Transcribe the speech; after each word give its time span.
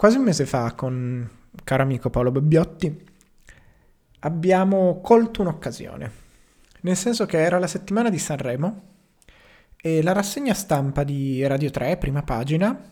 quasi 0.00 0.16
un 0.16 0.24
mese 0.24 0.46
fa 0.46 0.72
con 0.72 1.28
caro 1.62 1.82
amico 1.82 2.08
Paolo 2.08 2.30
Bobbiotti 2.30 3.04
abbiamo 4.20 4.98
colto 5.02 5.42
un'occasione, 5.42 6.12
nel 6.80 6.96
senso 6.96 7.26
che 7.26 7.38
era 7.38 7.58
la 7.58 7.66
settimana 7.66 8.08
di 8.08 8.18
Sanremo 8.18 8.82
e 9.76 10.02
la 10.02 10.12
rassegna 10.12 10.54
stampa 10.54 11.04
di 11.04 11.46
Radio 11.46 11.68
3, 11.68 11.98
prima 11.98 12.22
pagina, 12.22 12.82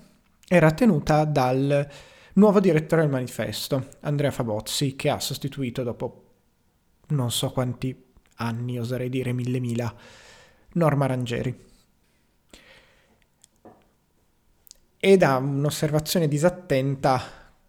era 0.47 0.71
tenuta 0.73 1.25
dal 1.25 1.89
nuovo 2.35 2.61
direttore 2.61 3.01
del 3.01 3.11
manifesto, 3.11 3.89
Andrea 4.01 4.31
Fabozzi, 4.31 4.95
che 4.95 5.09
ha 5.09 5.19
sostituito 5.19 5.83
dopo 5.83 6.25
non 7.07 7.31
so 7.31 7.51
quanti 7.53 8.05
anni, 8.35 8.79
oserei 8.79 9.09
dire 9.09 9.33
mille 9.33 9.61
mila, 9.61 9.91
Norma 10.75 11.07
Rangeri. 11.07 11.68
E 15.01 15.17
da 15.17 15.37
un'osservazione 15.37 16.27
disattenta, 16.27 17.23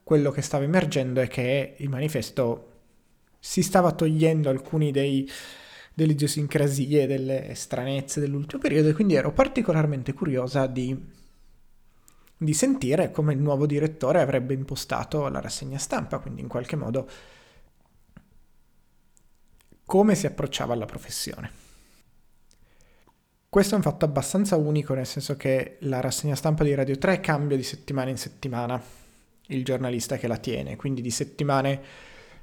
quello 0.04 0.32
che 0.32 0.42
stava 0.42 0.64
emergendo 0.64 1.22
è 1.22 1.28
che 1.28 1.76
il 1.78 1.88
manifesto 1.88 2.66
si 3.40 3.62
stava 3.62 3.92
togliendo 3.92 4.50
alcuni 4.50 4.90
dei, 4.92 5.30
delle 5.94 6.14
idiosincrasie, 6.14 7.06
delle 7.06 7.54
stranezze 7.54 8.20
dell'ultimo 8.20 8.60
periodo 8.60 8.90
e 8.90 8.94
quindi 8.94 9.14
ero 9.14 9.32
particolarmente 9.32 10.14
curiosa 10.14 10.66
di, 10.66 10.98
di 12.36 12.54
sentire 12.54 13.12
come 13.12 13.34
il 13.34 13.40
nuovo 13.40 13.68
direttore 13.68 14.22
avrebbe 14.22 14.56
impostato 14.56 15.28
la 15.28 15.40
rassegna 15.40 15.78
stampa, 15.78 16.18
quindi 16.18 16.42
in 16.42 16.48
qualche 16.48 16.76
modo 16.76 17.08
come 19.86 20.16
si 20.16 20.26
approcciava 20.26 20.74
alla 20.74 20.86
professione. 20.86 21.69
Questo 23.52 23.74
è 23.74 23.78
un 23.78 23.84
fatto 23.84 24.06
abbastanza 24.06 24.58
unico, 24.58 24.94
nel 24.94 25.08
senso 25.08 25.36
che 25.36 25.78
la 25.80 26.02
rassegna 26.02 26.36
stampa 26.36 26.64
di 26.64 26.76
Radio 26.76 27.00
3 27.00 27.20
cambia 27.20 27.58
di 27.58 27.64
settimana 27.64 28.12
in 28.12 28.18
settimana 28.18 28.80
il 29.48 29.66
giornalista 29.66 30.18
che 30.18 30.28
la 30.28 30.38
tiene, 30.38 30.76
quindi 30.76 31.02
di 31.02 31.10
settimane 31.10 31.82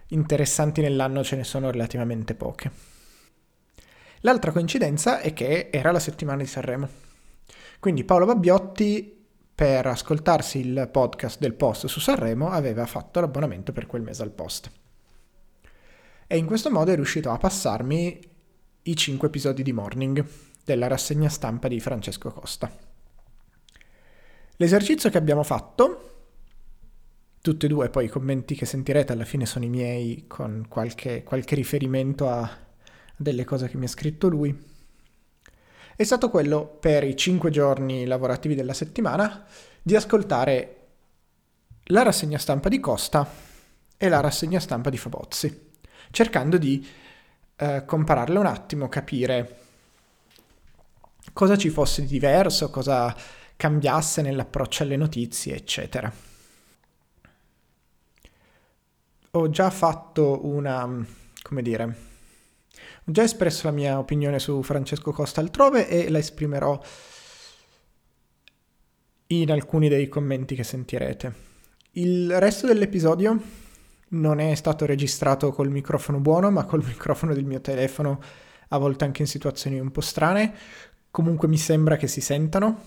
interessanti 0.09 0.81
nell'anno 0.81 1.23
ce 1.23 1.37
ne 1.37 1.45
sono 1.45 1.71
relativamente 1.71 2.35
poche. 2.35 2.73
L'altra 4.23 4.51
coincidenza 4.51 5.21
è 5.21 5.33
che 5.33 5.71
era 5.71 5.93
la 5.93 6.01
settimana 6.01 6.43
di 6.43 6.49
Sanremo. 6.49 6.89
Quindi 7.79 8.03
Paolo 8.03 8.27
Babbiotti, 8.27 9.27
per 9.55 9.87
ascoltarsi 9.87 10.59
il 10.59 10.89
podcast 10.91 11.39
del 11.39 11.55
post 11.55 11.87
su 11.87 12.01
Sanremo, 12.01 12.51
aveva 12.51 12.85
fatto 12.85 13.21
l'abbonamento 13.21 13.71
per 13.71 13.87
quel 13.87 14.03
mese 14.03 14.25
al 14.25 14.33
post. 14.33 14.73
E 16.27 16.37
in 16.37 16.47
questo 16.47 16.69
modo 16.69 16.91
è 16.91 16.97
riuscito 16.97 17.31
a 17.31 17.39
passarmi 17.39 18.19
i 18.83 18.97
5 18.97 19.29
episodi 19.29 19.63
di 19.63 19.73
Morning 19.73 20.27
della 20.67 20.89
rassegna 20.89 21.29
stampa 21.29 21.69
di 21.69 21.79
Francesco 21.79 22.33
Costa. 22.33 22.69
L'esercizio 24.57 25.11
che 25.11 25.17
abbiamo 25.17 25.45
fatto 25.45 26.15
tutti 27.41 27.67
e 27.67 27.69
due 27.69 27.89
poi 27.89 28.07
i 28.07 28.09
commenti 28.09 28.57
che 28.57 28.67
sentirete 28.67 29.13
alla 29.13 29.25
fine 29.25 29.47
sono 29.47 29.65
i 29.65 29.69
miei 29.69 30.25
con 30.27 30.67
qualche, 30.69 31.23
qualche 31.23 31.55
riferimento 31.55 32.29
a 32.29 32.51
delle 33.15 33.45
cose 33.45 33.69
che 33.69 33.77
mi 33.77 33.85
ha 33.85 33.89
scritto 33.89 34.27
lui. 34.27 34.75
È 35.95 36.03
stato 36.03 36.31
quello 36.31 36.67
per 36.67 37.05
i 37.05 37.17
cinque 37.17 37.51
giorni 37.51 38.05
lavorativi 38.05 38.57
della 38.57 38.75
settimana 38.75 39.47
di 39.81 39.95
ascoltare 39.95 40.87
la 41.85 42.03
rassegna 42.03 42.39
stampa 42.39 42.69
di 42.69 42.81
Costa 42.81 43.25
e 43.97 44.09
la 44.09 44.19
rassegna 44.19 44.59
stampa 44.59 44.91
di 44.91 44.99
Fabozzi, 44.99 45.71
cercando 46.11 46.59
di 46.59 46.85
eh, 47.55 47.85
compararle 47.87 48.39
un 48.41 48.47
attimo, 48.47 48.89
capire 48.89 49.61
cosa 51.37 51.59
ci 51.59 51.69
fosse 51.69 52.01
di 52.01 52.09
diverso, 52.09 52.71
cosa 52.71 53.15
cambiasse 53.57 54.23
nell'approccio 54.23 54.85
alle 54.85 54.97
notizie, 54.97 55.55
eccetera. 55.55 56.11
ho 59.39 59.51
già 59.51 59.71
fatto 59.71 60.47
una, 60.47 61.05
come 61.43 61.63
dire, 61.63 61.85
ho 61.85 63.13
già 63.13 63.23
espresso 63.23 63.67
la 63.67 63.73
mia 63.73 63.99
opinione 63.99 64.39
su 64.39 64.63
Francesco 64.63 65.13
Costa 65.13 65.41
altrove 65.41 65.89
e 65.89 66.09
la 66.09 66.19
esprimerò 66.19 66.81
in 69.29 69.51
alcuni 69.51 69.89
dei 69.89 70.09
commenti 70.09 70.55
che 70.55 70.65
sentirete. 70.65 71.45
Il 71.93 72.39
resto 72.39 72.67
dell'episodio 72.67 73.41
non 74.09 74.39
è 74.39 74.55
stato 74.55 74.87
registrato 74.87 75.53
col 75.53 75.71
microfono 75.71 76.19
buono, 76.19 76.51
ma 76.51 76.65
col 76.65 76.85
microfono 76.87 77.35
del 77.35 77.45
mio 77.45 77.61
telefono, 77.61 78.21
a 78.69 78.79
volte 78.79 79.05
anche 79.05 79.23
in 79.23 79.29
situazioni 79.29 79.79
un 79.79 79.91
po' 79.91 80.01
strane. 80.01 80.55
Comunque 81.17 81.49
mi 81.49 81.57
sembra 81.57 81.97
che 81.97 82.09
si 82.09 82.21
sentano. 82.21 82.79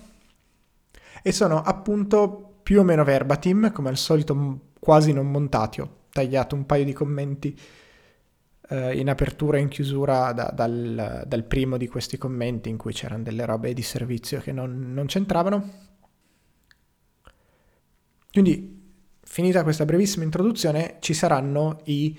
E 1.24 1.32
sono 1.32 1.64
appunto 1.64 2.60
più 2.62 2.80
o 2.80 2.84
meno 2.84 3.04
verbatim, 3.04 3.72
come 3.72 3.90
al 3.90 3.98
solito 3.98 4.74
quasi 4.80 5.14
non 5.14 5.32
montati. 5.32 5.82
Ho 5.82 6.02
tagliato 6.12 6.54
un 6.54 6.68
paio 6.68 6.86
di 6.86 6.94
commenti 6.94 7.60
eh, 8.70 9.00
in 9.00 9.10
apertura 9.10 9.58
e 9.58 9.62
in 9.62 9.68
chiusura 9.68 10.32
da, 10.34 10.52
dal, 10.54 11.24
dal, 11.26 11.44
primo 11.44 11.76
di 11.78 11.88
questi 11.88 12.20
commenti 12.20 12.70
in 12.70 12.78
cui 12.78 12.94
c'erano 12.94 13.24
delle 13.24 13.46
robe 13.46 13.74
di 13.74 13.82
servizio 13.82 14.40
che 14.42 14.52
non, 14.52 14.94
non 14.94 15.08
c'entravano. 15.08 15.70
Quindi, 18.32 18.94
finita 19.24 19.64
questa 19.64 19.86
brevissima 19.86 20.24
introduzione, 20.24 20.98
ci 21.00 21.16
saranno 21.16 21.80
i 21.86 22.16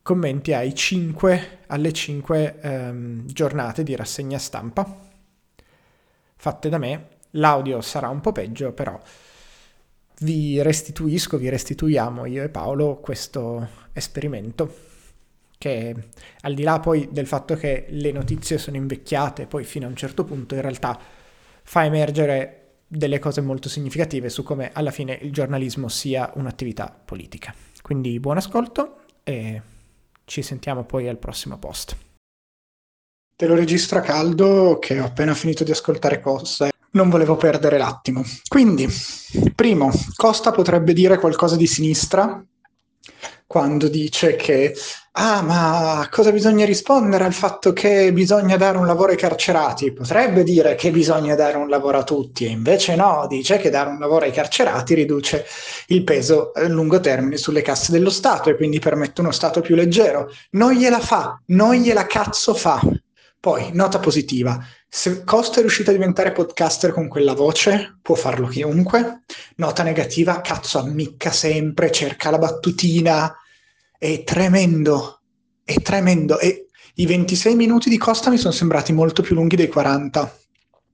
commenti 0.00 0.54
ai 0.54 0.74
5, 0.74 1.58
alle 1.66 1.92
5 1.92 2.58
ehm, 2.58 3.26
giornate 3.26 3.82
di 3.82 3.94
rassegna 3.94 4.38
stampa 4.38 5.08
fatte 6.40 6.70
da 6.70 6.78
me. 6.78 7.08
L'audio 7.32 7.82
sarà 7.82 8.08
un 8.08 8.22
po' 8.22 8.32
peggio, 8.32 8.72
però 8.72 8.98
vi 10.20 10.60
restituisco, 10.62 11.36
vi 11.36 11.50
restituiamo 11.50 12.24
io 12.24 12.42
e 12.42 12.48
Paolo 12.48 12.96
questo 12.96 13.68
esperimento 13.92 14.88
che 15.58 15.94
al 16.40 16.54
di 16.54 16.62
là 16.62 16.80
poi 16.80 17.08
del 17.12 17.26
fatto 17.26 17.54
che 17.54 17.86
le 17.90 18.10
notizie 18.12 18.56
sono 18.56 18.78
invecchiate, 18.78 19.46
poi 19.46 19.64
fino 19.64 19.84
a 19.84 19.90
un 19.90 19.96
certo 19.96 20.24
punto 20.24 20.54
in 20.54 20.62
realtà 20.62 20.98
fa 21.62 21.84
emergere 21.84 22.56
delle 22.86 23.18
cose 23.18 23.42
molto 23.42 23.68
significative 23.68 24.30
su 24.30 24.42
come 24.42 24.70
alla 24.72 24.90
fine 24.90 25.18
il 25.20 25.32
giornalismo 25.32 25.88
sia 25.88 26.32
un'attività 26.36 26.98
politica. 27.04 27.54
Quindi 27.82 28.18
buon 28.18 28.38
ascolto 28.38 29.02
e 29.22 29.60
ci 30.24 30.40
sentiamo 30.40 30.84
poi 30.84 31.06
al 31.06 31.18
prossimo 31.18 31.58
post. 31.58 32.08
Te 33.40 33.46
lo 33.46 33.54
registro 33.54 34.00
a 34.00 34.02
caldo 34.02 34.76
che 34.78 35.00
ho 35.00 35.06
appena 35.06 35.32
finito 35.32 35.64
di 35.64 35.70
ascoltare 35.70 36.20
cose 36.20 36.72
non 36.90 37.08
volevo 37.08 37.36
perdere 37.36 37.78
l'attimo. 37.78 38.22
Quindi, 38.46 38.86
primo, 39.54 39.90
Costa 40.14 40.50
potrebbe 40.50 40.92
dire 40.92 41.18
qualcosa 41.18 41.56
di 41.56 41.66
sinistra 41.66 42.44
quando 43.46 43.88
dice 43.88 44.36
che, 44.36 44.76
ah, 45.12 45.40
ma 45.40 46.06
cosa 46.10 46.32
bisogna 46.32 46.66
rispondere 46.66 47.24
al 47.24 47.32
fatto 47.32 47.72
che 47.72 48.12
bisogna 48.12 48.58
dare 48.58 48.76
un 48.76 48.84
lavoro 48.84 49.12
ai 49.12 49.16
carcerati? 49.16 49.90
Potrebbe 49.94 50.42
dire 50.42 50.74
che 50.74 50.90
bisogna 50.90 51.34
dare 51.34 51.56
un 51.56 51.70
lavoro 51.70 51.96
a 51.96 52.04
tutti, 52.04 52.44
e 52.44 52.50
invece 52.50 52.94
no, 52.94 53.24
dice 53.26 53.56
che 53.56 53.70
dare 53.70 53.88
un 53.88 53.98
lavoro 53.98 54.26
ai 54.26 54.32
carcerati 54.32 54.92
riduce 54.92 55.46
il 55.86 56.04
peso 56.04 56.52
a 56.54 56.68
lungo 56.68 57.00
termine 57.00 57.38
sulle 57.38 57.62
casse 57.62 57.90
dello 57.90 58.10
Stato 58.10 58.50
e 58.50 58.56
quindi 58.56 58.80
permette 58.80 59.22
uno 59.22 59.30
Stato 59.30 59.62
più 59.62 59.74
leggero. 59.74 60.30
Non 60.50 60.72
gliela 60.72 61.00
fa, 61.00 61.40
non 61.46 61.76
gliela 61.76 62.04
cazzo 62.04 62.52
fa. 62.52 62.82
Poi, 63.40 63.70
nota 63.72 63.98
positiva, 64.00 64.62
se 64.86 65.24
Costa 65.24 65.58
è 65.58 65.60
riuscito 65.60 65.88
a 65.88 65.94
diventare 65.94 66.30
podcaster 66.32 66.92
con 66.92 67.08
quella 67.08 67.32
voce, 67.32 67.98
può 68.02 68.14
farlo 68.14 68.46
chiunque. 68.48 69.22
Nota 69.56 69.82
negativa, 69.82 70.42
cazzo, 70.42 70.78
ammicca 70.78 71.32
sempre, 71.32 71.90
cerca 71.90 72.30
la 72.30 72.38
battutina. 72.38 73.34
È 73.96 74.22
tremendo, 74.24 75.22
è 75.64 75.80
tremendo. 75.80 76.38
E 76.38 76.66
i 76.94 77.06
26 77.06 77.54
minuti 77.54 77.88
di 77.88 77.96
Costa 77.96 78.28
mi 78.28 78.36
sono 78.36 78.52
sembrati 78.52 78.92
molto 78.92 79.22
più 79.22 79.34
lunghi 79.34 79.56
dei 79.56 79.68
40 79.68 80.34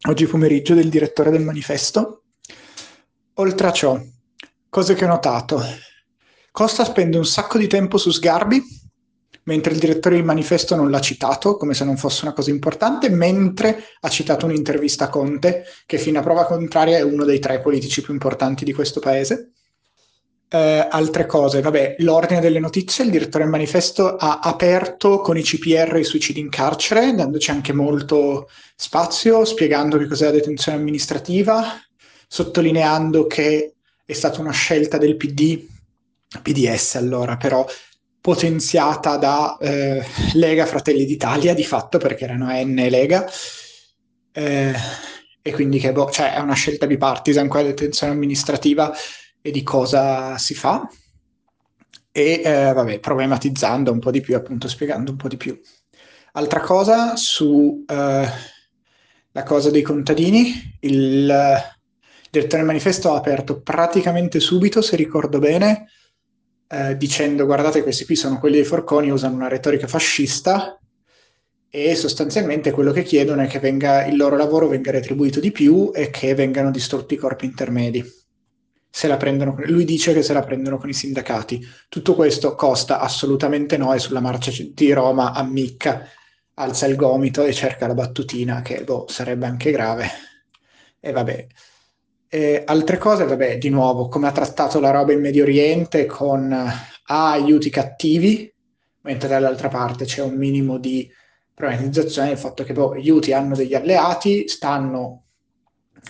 oggi 0.09 0.27
pomeriggio 0.27 0.75
del 0.75 0.89
direttore 0.89 1.31
del 1.31 1.43
manifesto. 1.43 2.23
Oltre 3.35 3.67
a 3.67 3.73
ciò, 3.73 4.01
cose 4.69 4.95
che 4.95 5.05
ho 5.05 5.09
notato. 5.09 5.61
Costa 6.51 6.85
spende 6.85 7.19
un 7.19 7.27
sacco 7.27 7.59
di 7.59 7.67
tempo 7.67 7.99
su 7.99 8.11
Sgarbi, 8.11 8.63
mentre 9.47 9.73
il 9.73 9.79
direttore 9.79 10.17
del 10.17 10.25
manifesto 10.25 10.75
non 10.75 10.91
l'ha 10.91 11.01
citato, 11.01 11.57
come 11.57 11.75
se 11.75 11.85
non 11.85 11.97
fosse 11.97 12.25
una 12.25 12.35
cosa 12.35 12.51
importante, 12.51 13.09
mentre 13.09 13.83
ha 14.01 14.09
citato 14.09 14.47
un'intervista 14.47 15.05
a 15.05 15.09
Conte, 15.09 15.65
che 15.87 15.99
fino 15.99 16.19
a 16.19 16.23
prova 16.23 16.47
contraria 16.47 16.99
è 16.99 17.03
uno 17.03 17.25
dei 17.25 17.39
tre 17.39 17.61
politici 17.61 18.03
più 18.03 18.13
importanti 18.13 18.65
di 18.65 18.73
questo 18.73 19.01
paese. 19.01 19.53
Eh, 20.49 20.87
altre 20.91 21.27
cose, 21.27 21.61
vabbè, 21.61 21.97
l'ordine 21.99 22.41
delle 22.41 22.59
notizie, 22.59 23.05
il 23.05 23.11
direttore 23.11 23.45
del 23.45 23.53
manifesto 23.53 24.17
ha 24.17 24.41
aperto 24.41 25.21
con 25.21 25.37
i 25.37 25.43
CPR 25.43 25.97
i 25.97 26.05
suicidi 26.05 26.41
in 26.41 26.49
carcere, 26.49 27.15
dandoci 27.15 27.51
anche 27.51 27.73
molto 27.73 28.49
spazio, 28.75 29.45
spiegando 29.45 29.97
che 29.97 30.07
cos'è 30.07 30.27
la 30.27 30.31
detenzione 30.33 30.79
amministrativa, 30.79 31.65
sottolineando 32.27 33.27
che 33.27 33.75
è 34.05 34.13
stata 34.13 34.41
una 34.41 34.53
scelta 34.53 34.99
del 34.99 35.17
PD, 35.17 35.65
PDS 36.43 36.97
allora, 36.97 37.37
però 37.37 37.65
potenziata 38.27 39.17
da 39.19 39.57
eh, 39.61 40.05
Lega 40.33 40.67
Fratelli 40.67 41.05
d'Italia 41.05 41.55
di 41.55 41.63
fatto 41.63 41.99
perché 41.99 42.25
erano 42.25 42.49
N 42.51 42.75
Lega. 42.91 43.25
Eh, 44.33 44.75
e 45.41 45.53
quindi 45.53 45.79
che 45.79 45.93
boh, 45.93 46.11
cioè, 46.11 46.35
è 46.35 46.41
una 46.41 46.55
scelta 46.55 46.89
bipartisan 46.89 47.47
quella 47.47 47.69
detenzione 47.69 48.13
amministrativa 48.13 48.93
e 49.41 49.53
di 49.53 49.63
cosa 49.63 50.37
si 50.39 50.55
fa. 50.55 50.91
E 52.11 52.43
eh, 52.45 52.73
vabbè, 52.73 52.99
problematizzando 52.99 53.93
un 53.93 54.01
po' 54.01 54.11
di 54.11 54.21
più, 54.21 54.35
appunto 54.35 54.67
spiegando 54.67 55.13
un 55.13 55.17
po' 55.17 55.29
di 55.29 55.37
più. 55.37 55.57
Altra 56.33 56.59
cosa 56.59 57.15
su 57.15 57.85
eh, 57.87 58.29
la 59.31 59.43
cosa 59.45 59.71
dei 59.71 59.83
contadini, 59.83 60.79
il 60.81 61.27
direttore 62.29 62.57
del 62.57 62.67
manifesto 62.67 63.13
ha 63.13 63.19
aperto 63.19 63.63
praticamente 63.63 64.41
subito, 64.41 64.83
se 64.83 64.97
ricordo 64.97 65.39
bene, 65.39 65.87
eh, 66.69 66.97
dicendo 66.97 67.45
guardate 67.47 67.83
questi 67.83 68.05
qui 68.05 68.17
sono 68.17 68.39
quelli 68.39 68.57
dei 68.57 68.65
forconi, 68.65 69.11
usano 69.11 69.35
una 69.35 69.49
retorica 69.49 69.87
fascista 69.87 70.79
e 71.69 71.95
sostanzialmente 71.95 72.71
quello 72.71 72.93
che 72.93 73.03
chiedono 73.03 73.43
è 73.43 73.47
che 73.47 73.59
venga, 73.59 74.05
il 74.07 74.17
loro 74.17 74.37
lavoro 74.37 74.69
venga 74.69 74.91
retribuito 74.91 75.41
di 75.41 75.53
più 75.53 75.91
e 75.95 76.11
che 76.11 76.35
vengano 76.35 76.71
distrutti 76.71 77.15
i 77.15 77.19
corpi 77.19 77.45
intermedi 77.45 78.25
prendono, 79.19 79.55
lui 79.67 79.85
dice 79.85 80.15
che 80.15 80.23
se 80.23 80.33
la 80.33 80.43
prendono 80.43 80.79
con 80.79 80.89
i 80.89 80.95
sindacati. 80.95 81.61
Tutto 81.89 82.15
questo 82.15 82.55
costa 82.55 82.99
assolutamente 83.01 83.77
no 83.77 83.93
e 83.93 83.99
sulla 83.99 84.21
marcia 84.21 84.51
di 84.73 84.93
Roma 84.93 85.33
ammicca, 85.33 86.09
alza 86.55 86.87
il 86.87 86.97
gomito 86.97 87.45
e 87.45 87.53
cerca 87.53 87.87
la 87.87 87.95
battutina 87.95 88.63
che 88.63 88.83
boh, 88.85 89.07
sarebbe 89.09 89.47
anche 89.47 89.71
grave. 89.71 90.09
E 90.99 91.13
vabbè. 91.13 91.47
E 92.29 92.63
altre 92.67 92.99
cose, 92.99 93.25
vabbè, 93.25 93.59
di 93.59 93.69
nuovo, 93.69 94.09
come 94.09 94.27
ha 94.29 94.33
trattato 94.33 94.81
la 94.81 94.91
roba 94.91 95.13
in 95.13 95.21
Medio 95.21 95.45
Oriente 95.45 96.07
con 96.07 96.53
ah, 96.53 97.31
aiuti 97.31 97.71
cattivi, 97.71 98.53
mentre 99.03 99.29
dall'altra 99.29 99.69
parte 99.69 100.05
c'è 100.05 100.23
un 100.23 100.37
minimo 100.37 100.79
di 100.79 101.09
problematizzazione 101.55 102.29
del 102.29 102.39
fatto 102.39 102.65
che 102.65 102.73
boh, 102.73 102.95
gli 102.97 103.09
aiuti 103.09 103.33
hanno 103.33 103.55
degli 103.55 103.75
alleati, 103.75 104.49
stanno 104.49 105.23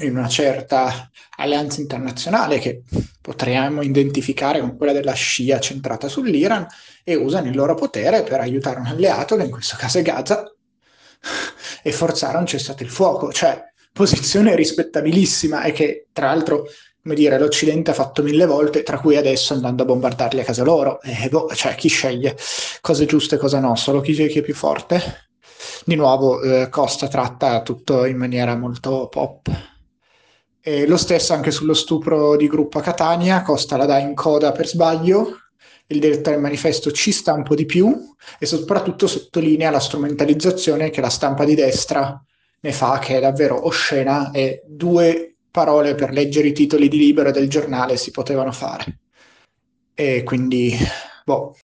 in 0.00 0.16
una 0.16 0.28
certa 0.28 1.10
alleanza 1.36 1.80
internazionale 1.80 2.58
che 2.58 2.82
potremmo 3.20 3.82
identificare 3.82 4.60
con 4.60 4.76
quella 4.76 4.92
della 4.92 5.12
Scia 5.12 5.58
centrata 5.60 6.08
sull'Iran 6.08 6.66
e 7.04 7.14
usano 7.14 7.48
il 7.48 7.54
loro 7.54 7.74
potere 7.74 8.22
per 8.22 8.40
aiutare 8.40 8.80
un 8.80 8.86
alleato, 8.86 9.36
che 9.36 9.44
in 9.44 9.50
questo 9.50 9.76
caso 9.78 9.98
è 9.98 10.02
Gaza, 10.02 10.44
e 11.82 11.92
forzare 11.92 12.38
un 12.38 12.46
cessate 12.46 12.82
il 12.82 12.90
fuoco. 12.90 13.32
Cioè, 13.32 13.62
posizione 13.96 14.54
rispettabilissima 14.54 15.62
e 15.62 15.72
che, 15.72 16.08
tra 16.12 16.26
l'altro, 16.26 16.66
come 17.02 17.14
dire, 17.14 17.38
l'Occidente 17.38 17.92
ha 17.92 17.94
fatto 17.94 18.22
mille 18.22 18.44
volte, 18.44 18.82
tra 18.82 19.00
cui 19.00 19.16
adesso 19.16 19.54
andando 19.54 19.84
a 19.84 19.86
bombardarli 19.86 20.40
a 20.40 20.44
casa 20.44 20.64
loro. 20.64 21.00
E 21.00 21.28
boh, 21.30 21.48
cioè, 21.54 21.74
chi 21.74 21.88
sceglie 21.88 22.36
cosa 22.82 23.04
è 23.04 23.06
giusto 23.06 23.36
e 23.36 23.38
cosa 23.38 23.58
no? 23.58 23.74
Solo 23.74 24.02
chi, 24.02 24.12
chi 24.12 24.38
è 24.38 24.42
più 24.42 24.54
forte? 24.54 25.30
Di 25.86 25.94
nuovo, 25.94 26.42
eh, 26.42 26.68
Costa 26.68 27.08
tratta 27.08 27.62
tutto 27.62 28.04
in 28.04 28.18
maniera 28.18 28.54
molto 28.54 29.08
pop. 29.08 29.48
E 30.60 30.86
lo 30.86 30.96
stesso 30.98 31.32
anche 31.32 31.50
sullo 31.50 31.74
stupro 31.74 32.36
di 32.36 32.48
gruppo 32.48 32.78
a 32.78 32.82
Catania, 32.82 33.42
Costa 33.42 33.78
la 33.78 33.86
dà 33.86 33.98
in 33.98 34.14
coda 34.14 34.52
per 34.52 34.66
sbaglio, 34.66 35.28
il 35.86 36.00
direttore 36.00 36.32
del 36.32 36.44
manifesto 36.44 36.90
ci 36.90 37.12
sta 37.12 37.32
un 37.32 37.44
po' 37.44 37.54
di 37.54 37.64
più 37.64 37.96
e 38.38 38.44
soprattutto 38.44 39.06
sottolinea 39.06 39.70
la 39.70 39.80
strumentalizzazione 39.80 40.90
che 40.90 41.00
la 41.00 41.08
stampa 41.08 41.44
di 41.44 41.54
destra 41.54 42.20
ne 42.66 42.72
fa, 42.72 42.98
che 42.98 43.16
è 43.16 43.20
davvero 43.20 43.66
oscena 43.66 44.32
e 44.32 44.62
due 44.66 45.36
parole 45.50 45.94
per 45.94 46.10
leggere 46.10 46.48
i 46.48 46.52
titoli 46.52 46.88
di 46.88 46.98
libero 46.98 47.30
del 47.30 47.48
giornale 47.48 47.96
si 47.96 48.10
potevano 48.10 48.52
fare. 48.52 48.98
E 49.94 50.22
quindi, 50.24 50.76
boh. 51.24 51.56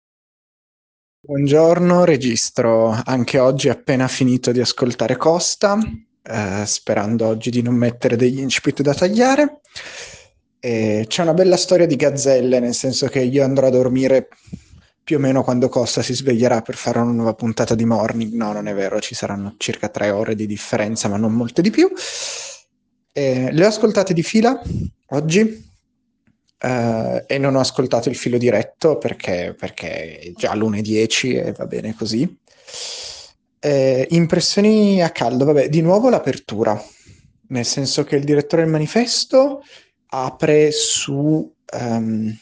Buongiorno, 1.24 2.03
registro 2.03 2.95
anche 3.03 3.38
oggi 3.39 3.69
appena 3.69 4.07
finito 4.07 4.51
di 4.51 4.59
ascoltare 4.59 5.18
Costa 5.18 5.77
eh, 6.24 6.63
sperando 6.65 7.27
oggi 7.27 7.50
di 7.50 7.62
non 7.62 7.75
mettere 7.75 8.15
degli 8.15 8.39
incipit 8.39 8.81
da 8.81 8.94
tagliare. 8.94 9.62
E 10.59 11.06
c'è 11.07 11.24
una 11.24 11.33
bella 11.33 11.57
storia 11.57 11.88
di 11.88 11.95
gazzelle, 11.95 12.59
nel 12.59 12.75
senso 12.75 13.07
che 13.07 13.21
io 13.21 13.44
andrò 13.44 13.68
a 13.68 13.71
dormire 13.71 14.30
più 15.11 15.19
o 15.19 15.23
meno 15.23 15.43
quando 15.43 15.67
Costa 15.67 16.01
si 16.01 16.13
sveglierà 16.13 16.61
per 16.61 16.75
fare 16.75 16.99
una 16.99 17.11
nuova 17.11 17.33
puntata 17.33 17.75
di 17.75 17.83
morning. 17.83 18.31
No, 18.31 18.53
non 18.53 18.69
è 18.69 18.73
vero, 18.73 19.01
ci 19.01 19.13
saranno 19.13 19.55
circa 19.57 19.89
tre 19.89 20.09
ore 20.09 20.35
di 20.35 20.45
differenza, 20.45 21.09
ma 21.09 21.17
non 21.17 21.33
molte 21.33 21.61
di 21.61 21.69
più. 21.69 21.91
Eh, 23.11 23.49
le 23.51 23.65
ho 23.65 23.67
ascoltate 23.67 24.13
di 24.13 24.23
fila 24.23 24.57
oggi 25.07 25.69
eh, 26.57 27.25
e 27.27 27.37
non 27.37 27.55
ho 27.55 27.59
ascoltato 27.59 28.07
il 28.07 28.15
filo 28.15 28.37
diretto 28.37 28.97
perché, 28.97 29.53
perché 29.59 30.17
è 30.17 30.31
già 30.33 30.55
l'1.10 30.55 31.45
e 31.45 31.51
va 31.51 31.65
bene 31.65 31.93
così. 31.93 32.39
Eh, 33.59 34.07
impressioni 34.11 35.03
a 35.03 35.09
caldo, 35.09 35.43
vabbè, 35.43 35.67
di 35.67 35.81
nuovo 35.81 36.07
l'apertura, 36.07 36.81
nel 37.49 37.65
senso 37.65 38.05
che 38.05 38.15
il 38.15 38.23
direttore 38.23 38.61
del 38.61 38.71
manifesto 38.71 39.61
apre 40.07 40.71
su 40.71 41.53
um, 41.73 42.37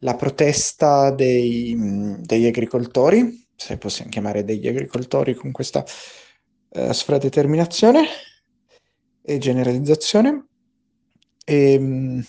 la 0.00 0.14
protesta 0.14 1.10
dei, 1.10 1.74
degli 2.20 2.46
agricoltori, 2.46 3.46
se 3.56 3.78
possiamo 3.78 4.10
chiamare 4.10 4.44
degli 4.44 4.68
agricoltori 4.68 5.34
con 5.34 5.50
questa 5.50 5.84
uh, 6.68 6.92
sfradeterminazione 6.92 8.06
e 9.22 9.38
generalizzazione, 9.38 10.46
e, 11.44 11.76
um, 11.76 12.24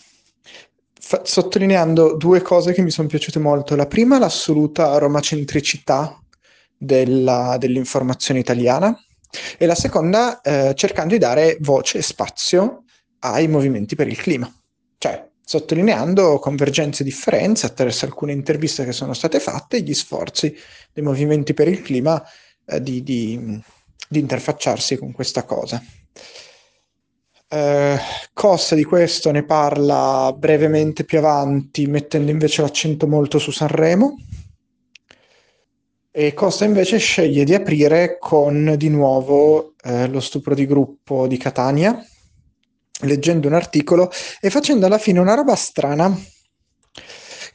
fa- 0.99 1.21
sottolineando 1.23 2.15
due 2.15 2.41
cose 2.41 2.73
che 2.73 2.81
mi 2.81 2.91
sono 2.91 3.07
piaciute 3.07 3.39
molto. 3.39 3.75
La 3.75 3.87
prima, 3.87 4.17
l'assoluta 4.17 4.97
romacentricità 4.97 6.19
della, 6.77 7.57
dell'informazione 7.59 8.39
italiana. 8.39 8.97
E 9.59 9.67
la 9.67 9.75
seconda 9.75 10.41
eh, 10.41 10.73
cercando 10.75 11.13
di 11.13 11.19
dare 11.19 11.57
voce 11.59 11.99
e 11.99 12.01
spazio 12.01 12.85
ai 13.19 13.47
movimenti 13.47 13.93
per 13.93 14.07
il 14.07 14.17
clima, 14.17 14.51
cioè 14.97 15.28
sottolineando 15.49 16.37
convergenze 16.37 17.01
e 17.01 17.05
differenze 17.05 17.65
attraverso 17.65 18.05
alcune 18.05 18.33
interviste 18.33 18.85
che 18.85 18.91
sono 18.91 19.15
state 19.15 19.39
fatte 19.39 19.77
e 19.77 19.81
gli 19.81 19.95
sforzi 19.95 20.55
dei 20.93 21.03
movimenti 21.03 21.55
per 21.55 21.67
il 21.67 21.81
clima 21.81 22.23
eh, 22.67 22.79
di, 22.79 23.01
di, 23.01 23.59
di, 24.07 24.19
interfacciarsi 24.19 24.97
con 24.97 25.11
questa 25.11 25.45
cosa. 25.45 25.83
Eh, 27.47 27.97
Costa 28.31 28.75
di 28.75 28.83
questo 28.83 29.31
ne 29.31 29.43
parla 29.43 30.31
brevemente 30.37 31.03
più 31.03 31.17
avanti, 31.17 31.87
mettendo 31.87 32.29
invece 32.29 32.61
l'accento 32.61 33.07
molto 33.07 33.39
su 33.39 33.49
Sanremo, 33.49 34.17
e 36.11 36.35
Costa 36.35 36.63
invece 36.63 36.99
sceglie 36.99 37.43
di 37.43 37.55
aprire 37.55 38.19
con 38.19 38.75
di 38.77 38.89
nuovo 38.89 39.73
eh, 39.81 40.07
lo 40.09 40.19
stupro 40.19 40.53
di 40.53 40.67
gruppo 40.67 41.25
di 41.25 41.37
Catania, 41.37 41.99
leggendo 43.01 43.47
un 43.47 43.53
articolo 43.53 44.11
e 44.39 44.49
facendo 44.49 44.85
alla 44.85 44.97
fine 44.97 45.19
una 45.19 45.35
roba 45.35 45.55
strana 45.55 46.15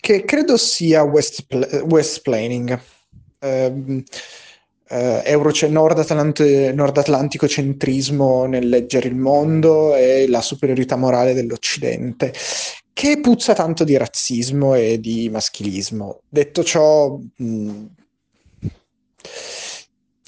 che 0.01 0.25
credo 0.25 0.57
sia 0.59 1.03
West, 1.03 1.47
West 1.87 2.21
Planning. 2.21 2.79
Eh, 3.39 4.05
eh, 4.89 5.23
Euro, 5.25 5.51
Nord, 5.69 5.99
Atlant- 5.99 6.73
Nord 6.73 6.99
Atlantico 6.99 7.49
centrismo 7.49 8.45
nel 8.45 8.69
leggere 8.69 9.09
il 9.09 9.17
mondo 9.17 9.95
e 9.97 10.27
la 10.29 10.43
superiorità 10.43 10.97
morale 10.97 11.33
dell'Occidente, 11.33 12.33
che 12.93 13.19
puzza 13.21 13.55
tanto 13.55 13.83
di 13.83 13.97
razzismo 13.97 14.75
e 14.75 15.01
di 15.01 15.29
maschilismo. 15.31 16.21
Detto 16.29 16.63
ciò, 16.63 17.19
mh, 17.37 17.85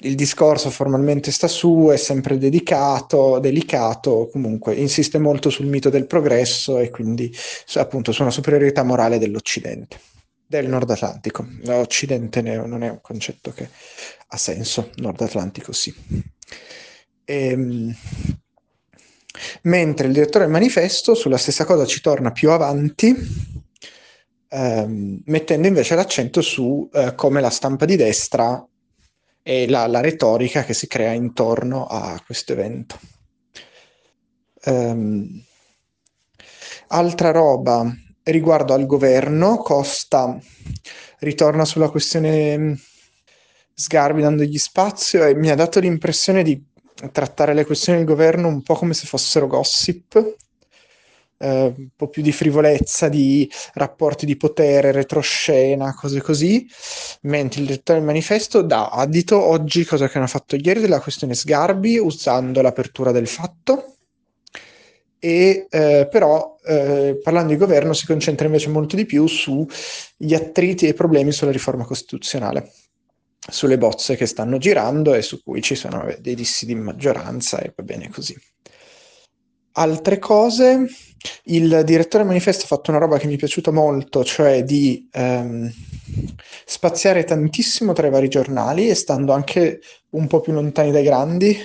il 0.07 0.15
discorso 0.15 0.71
formalmente 0.71 1.31
sta 1.33 1.49
su, 1.49 1.89
è 1.93 1.97
sempre 1.97 2.39
dedicato, 2.39 3.39
delicato, 3.39 4.29
comunque 4.31 4.75
insiste 4.75 5.19
molto 5.19 5.51
sul 5.51 5.67
mito 5.67 5.91
del 5.91 6.07
progresso 6.07 6.79
e 6.79 6.91
quindi 6.91 7.35
appunto 7.75 8.13
su 8.13 8.23
una 8.23 8.31
superiorità 8.31 8.83
morale 8.83 9.19
dell'Occidente, 9.19 9.99
del 10.47 10.69
Nord 10.69 10.91
Atlantico. 10.91 11.47
L'Occidente 11.65 12.41
non 12.41 12.83
è 12.83 12.89
un 12.89 13.01
concetto 13.01 13.53
che 13.53 13.69
ha 14.29 14.37
senso, 14.37 14.91
Nord 14.97 15.21
Atlantico 15.21 15.73
sì. 15.73 15.95
E, 17.25 17.47
ehm, 17.49 17.97
mentre 19.63 20.07
il 20.07 20.13
direttore 20.13 20.45
del 20.45 20.53
manifesto 20.53 21.15
sulla 21.15 21.37
stessa 21.37 21.65
cosa 21.65 21.85
ci 21.85 22.01
torna 22.01 22.31
più 22.31 22.51
avanti, 22.51 23.15
ehm, 24.49 25.23
mettendo 25.27 25.67
invece 25.67 25.95
l'accento 25.95 26.41
su 26.41 26.89
eh, 26.93 27.15
come 27.15 27.41
la 27.41 27.51
stampa 27.51 27.85
di 27.85 27.97
destra 27.97 28.65
e 29.49 29.69
la, 29.69 29.87
la 29.87 30.01
retorica 30.01 30.65
che 30.65 30.75
si 30.75 30.89
crea 30.89 31.13
intorno 31.13 31.87
a 31.87 32.21
questo 32.27 32.51
evento. 32.51 32.99
Um, 34.65 35.41
altra 36.89 37.31
roba 37.31 37.89
riguardo 38.25 38.75
al 38.75 38.87
governo, 38.87 39.59
Costa 39.59 40.37
ritorna 41.21 41.65
sulla 41.65 41.91
questione 41.91 42.59
mm, 42.59 42.73
Sgarbi 43.73 44.21
dandogli 44.21 44.59
spazio 44.59 45.25
e 45.25 45.37
mi 45.37 45.51
ha 45.51 45.55
dato 45.55 45.79
l'impressione 45.79 46.43
di 46.43 46.61
trattare 47.13 47.55
le 47.55 47.65
questioni 47.65 47.99
del 47.99 48.09
governo 48.09 48.49
un 48.49 48.63
po' 48.63 48.75
come 48.75 48.95
se 48.95 49.07
fossero 49.07 49.47
gossip, 49.47 50.39
eh, 51.39 51.75
un 51.77 51.89
po' 51.95 52.09
più 52.09 52.23
di 52.23 52.33
frivolezza, 52.33 53.09
di 53.09 53.51
rapporti 53.75 54.27
di 54.27 54.37
potere, 54.37 54.93
retroscena, 54.93 55.95
cose 55.95 56.21
così, 56.21 56.67
mentre 57.23 57.61
il 57.61 57.67
direttore 57.67 57.99
del 57.99 58.07
manifesto 58.07 58.63
dà 58.63 58.89
addito 58.89 59.41
oggi, 59.41 59.85
cosa 59.85 60.09
che 60.09 60.19
hanno 60.19 60.27
fatto 60.27 60.57
ieri, 60.57 60.81
della 60.81 61.01
questione 61.01 61.35
Sgarbi, 61.35 61.99
usando 61.99 62.63
l'apertura 62.63 63.13
del 63.13 63.27
fatto, 63.27 63.97
e 65.19 65.67
eh, 65.71 66.09
però 66.11 66.57
eh, 66.65 67.19
parlando 67.23 67.53
di 67.53 67.59
governo 67.59 67.93
si 67.93 68.07
concentra 68.07 68.47
invece 68.47 68.69
molto 68.69 68.97
di 68.97 69.07
più 69.07 69.27
sugli 69.27 70.35
attriti 70.35 70.87
e 70.87 70.91
i 70.91 70.95
problemi 70.95 71.33
sulla 71.33 71.51
riforma 71.51 71.85
costituzionale, 71.85 72.71
sulle 73.51 73.79
bozze 73.79 74.17
che 74.17 74.27
stanno 74.27 74.59
girando 74.59 75.15
e 75.15 75.23
su 75.23 75.43
cui 75.43 75.63
ci 75.63 75.75
sono 75.75 76.15
dei 76.21 76.35
dissidi 76.35 76.73
in 76.73 76.81
maggioranza 76.81 77.59
e 77.61 77.73
va 77.75 77.83
bene 77.83 78.11
così. 78.11 78.37
Altre 79.79 80.19
cose, 80.19 80.87
il 81.45 81.83
direttore 81.85 82.25
manifesto 82.25 82.65
ha 82.65 82.67
fatto 82.67 82.91
una 82.91 82.99
roba 82.99 83.19
che 83.19 83.27
mi 83.27 83.35
è 83.35 83.37
piaciuta 83.37 83.71
molto, 83.71 84.25
cioè 84.25 84.65
di 84.65 85.07
ehm, 85.13 85.71
spaziare 86.65 87.25
tantissimo 87.25 87.93
tra 87.93 88.07
i 88.07 88.11
vari 88.11 88.29
giornali 88.29 88.89
e 88.89 88.95
stando 88.95 89.35
anche 89.35 89.81
un 90.11 90.27
po' 90.29 90.41
più 90.41 90.55
lontani 90.55 90.93
dai 90.93 91.05
grandi. 91.05 91.59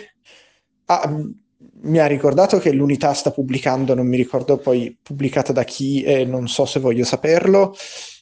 Ah, 0.88 1.10
mi 1.84 2.00
ha 2.00 2.06
ricordato 2.06 2.60
che 2.60 2.74
l'unità 2.74 3.14
sta 3.14 3.32
pubblicando, 3.32 3.94
non 3.94 4.08
mi 4.08 4.18
ricordo 4.18 4.58
poi 4.58 4.98
pubblicata 5.02 5.54
da 5.54 5.64
chi 5.64 6.04
e 6.04 6.26
non 6.26 6.50
so 6.50 6.66
se 6.66 6.82
voglio 6.82 7.06
saperlo, 7.06 7.74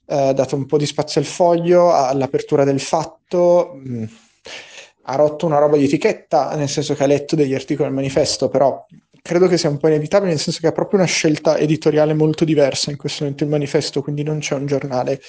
eh, 0.06 0.16
ha 0.16 0.34
dato 0.34 0.56
un 0.56 0.68
po' 0.68 0.78
di 0.78 0.86
spazio 0.86 1.20
al 1.20 1.26
foglio, 1.26 1.92
all'apertura 1.92 2.64
del 2.64 2.80
fatto, 2.80 3.74
mh, 3.84 4.04
ha 5.04 5.16
rotto 5.16 5.48
una 5.48 5.58
roba 5.58 5.78
di 5.78 5.86
etichetta, 5.86 6.56
nel 6.56 6.70
senso 6.70 6.94
che 6.94 7.04
ha 7.04 7.08
letto 7.08 7.36
degli 7.36 7.56
articoli 7.56 7.88
del 7.88 7.98
manifesto, 7.98 8.50
però 8.50 8.86
credo 9.30 9.46
che 9.46 9.60
sia 9.60 9.70
un 9.70 9.78
po' 9.78 9.90
inevitabile, 9.90 10.32
nel 10.32 10.40
senso 10.40 10.60
che 10.60 10.66
ha 10.66 10.72
proprio 10.72 10.98
una 10.98 11.08
scelta 11.08 11.56
editoriale 11.56 12.16
molto 12.16 12.46
diversa 12.46 12.90
in 12.90 12.98
questo 12.98 13.22
momento 13.22 13.44
il 13.44 13.52
manifesto, 13.52 14.02
quindi 14.02 14.24
non 14.24 14.40
c'è 14.40 14.56
un 14.56 14.66
giornale 14.66 15.22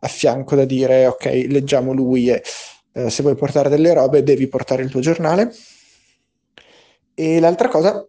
a 0.00 0.08
fianco 0.08 0.56
da 0.56 0.64
dire 0.64 1.06
ok, 1.06 1.46
leggiamo 1.48 1.92
lui 1.92 2.28
e 2.28 2.42
eh, 2.92 3.08
se 3.08 3.22
vuoi 3.22 3.36
portare 3.36 3.68
delle 3.68 3.94
robe 3.94 4.24
devi 4.24 4.48
portare 4.48 4.82
il 4.82 4.90
tuo 4.90 4.98
giornale. 4.98 5.54
E 7.14 7.38
l'altra 7.38 7.68
cosa 7.68 8.04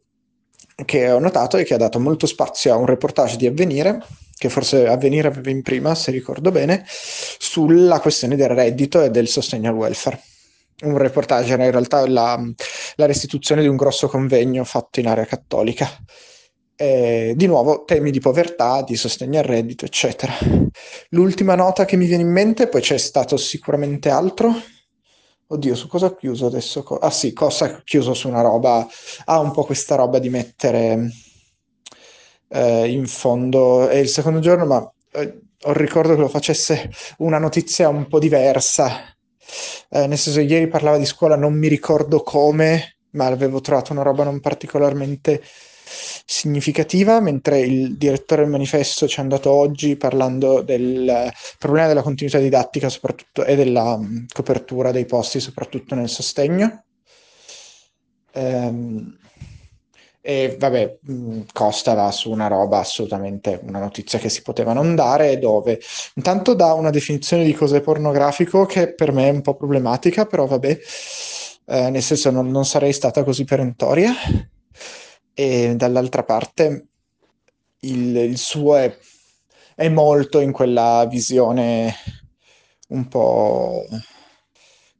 che 0.85 1.11
ho 1.11 1.19
notato 1.19 1.57
è 1.57 1.63
che 1.63 1.75
ha 1.75 1.77
dato 1.77 1.99
molto 1.99 2.25
spazio 2.25 2.73
a 2.73 2.77
un 2.77 2.87
reportage 2.87 3.37
di 3.37 3.45
Avvenire, 3.45 4.03
che 4.35 4.49
forse 4.49 4.87
Avvenire 4.87 5.27
aveva 5.27 5.51
in 5.51 5.61
prima, 5.61 5.93
se 5.93 6.09
ricordo 6.09 6.49
bene, 6.49 6.83
sulla 6.87 7.99
questione 7.99 8.35
del 8.35 8.49
reddito 8.49 9.03
e 9.03 9.11
del 9.11 9.27
sostegno 9.27 9.69
al 9.69 9.75
welfare 9.75 10.19
un 10.83 10.97
reportage, 10.97 11.53
era 11.53 11.65
in 11.65 11.71
realtà 11.71 12.07
la, 12.07 12.39
la, 12.95 13.05
restituzione 13.05 13.61
di 13.61 13.67
un 13.67 13.75
grosso 13.75 14.07
convegno 14.07 14.63
fatto 14.63 14.99
in 14.99 15.07
area 15.07 15.25
cattolica. 15.25 15.89
E, 16.75 17.33
di 17.35 17.47
nuovo 17.47 17.83
temi 17.83 18.11
di 18.11 18.19
povertà, 18.19 18.83
di 18.83 18.95
sostegno 18.95 19.39
al 19.39 19.45
reddito, 19.45 19.85
eccetera. 19.85 20.33
L'ultima 21.09 21.55
nota 21.55 21.85
che 21.85 21.97
mi 21.97 22.05
viene 22.05 22.23
in 22.23 22.31
mente, 22.31 22.67
poi 22.67 22.81
c'è 22.81 22.97
stato 22.97 23.37
sicuramente 23.37 24.09
altro. 24.09 24.53
Oddio, 25.47 25.75
su 25.75 25.87
cosa 25.87 26.07
ho 26.07 26.15
chiuso 26.15 26.45
adesso? 26.45 26.83
Ah 26.83 27.09
sì, 27.09 27.33
cosa 27.33 27.65
ho 27.65 27.81
chiuso 27.83 28.13
su 28.13 28.27
una 28.27 28.41
roba. 28.41 28.79
Ha 28.79 28.87
ah, 29.25 29.39
un 29.39 29.51
po' 29.51 29.63
questa 29.63 29.95
roba 29.95 30.19
di 30.19 30.29
mettere 30.29 31.09
eh, 32.49 32.87
in 32.91 33.07
fondo. 33.07 33.87
È 33.87 33.95
il 33.95 34.09
secondo 34.09 34.39
giorno, 34.39 34.65
ma 34.65 34.93
eh, 35.13 35.39
ho 35.63 35.73
ricordo 35.73 36.13
che 36.13 36.19
lo 36.19 36.27
facesse 36.27 36.91
una 37.19 37.39
notizia 37.39 37.89
un 37.89 38.07
po' 38.07 38.19
diversa 38.19 39.16
eh, 39.89 40.07
nel 40.07 40.17
senso, 40.17 40.39
ieri 40.39 40.67
parlava 40.67 40.97
di 40.97 41.05
scuola, 41.05 41.35
non 41.35 41.53
mi 41.53 41.67
ricordo 41.67 42.21
come, 42.21 42.97
ma 43.11 43.25
avevo 43.25 43.61
trovato 43.61 43.91
una 43.91 44.01
roba 44.01 44.23
non 44.23 44.39
particolarmente 44.39 45.41
significativa, 46.25 47.21
mentre 47.21 47.59
il 47.59 47.97
direttore 47.97 48.41
del 48.41 48.51
manifesto 48.51 49.07
ci 49.07 49.19
è 49.19 49.21
andato 49.21 49.51
oggi 49.51 49.95
parlando 49.95 50.61
del 50.61 51.31
problema 51.57 51.87
della 51.87 52.01
continuità 52.01 52.39
didattica 52.39 52.89
soprattutto 52.89 53.45
e 53.45 53.55
della 53.55 53.97
mm, 53.97 54.25
copertura 54.33 54.91
dei 54.91 55.05
posti, 55.05 55.39
soprattutto 55.39 55.95
nel 55.95 56.09
sostegno. 56.09 56.83
Ehm, 58.33 59.17
e 60.27 60.57
vabbè, 60.59 60.99
mm, 61.09 61.41
Costa 61.53 61.93
va 61.93 62.11
su 62.11 62.29
una 62.29 62.47
roba 62.47 62.79
assolutamente, 62.79 63.61
una 63.63 63.79
notizia 63.79 64.19
che 64.19 64.27
si 64.27 64.41
poteva 64.41 64.73
non 64.73 64.93
dare, 64.93 65.39
dove 65.39 65.79
intanto 66.15 66.53
dà 66.53 66.73
una 66.73 66.89
definizione 66.89 67.45
di 67.45 67.53
cos'è 67.53 67.79
pornografico 67.79 68.65
che 68.65 68.93
per 68.93 69.13
me 69.13 69.29
è 69.29 69.31
un 69.31 69.41
po' 69.41 69.55
problematica, 69.55 70.25
però 70.25 70.45
vabbè, 70.45 70.79
eh, 71.67 71.89
nel 71.89 72.01
senso 72.01 72.29
non, 72.29 72.51
non 72.51 72.65
sarei 72.65 72.91
stata 72.91 73.23
così 73.23 73.45
perentoria. 73.45 74.11
E 75.33 75.75
dall'altra 75.77 76.23
parte 76.25 76.87
il, 77.81 78.17
il 78.17 78.37
suo 78.37 78.75
è, 78.75 78.93
è 79.75 79.87
molto 79.87 80.41
in 80.41 80.51
quella 80.51 81.07
visione 81.09 81.95
un 82.89 83.07
po' 83.07 83.85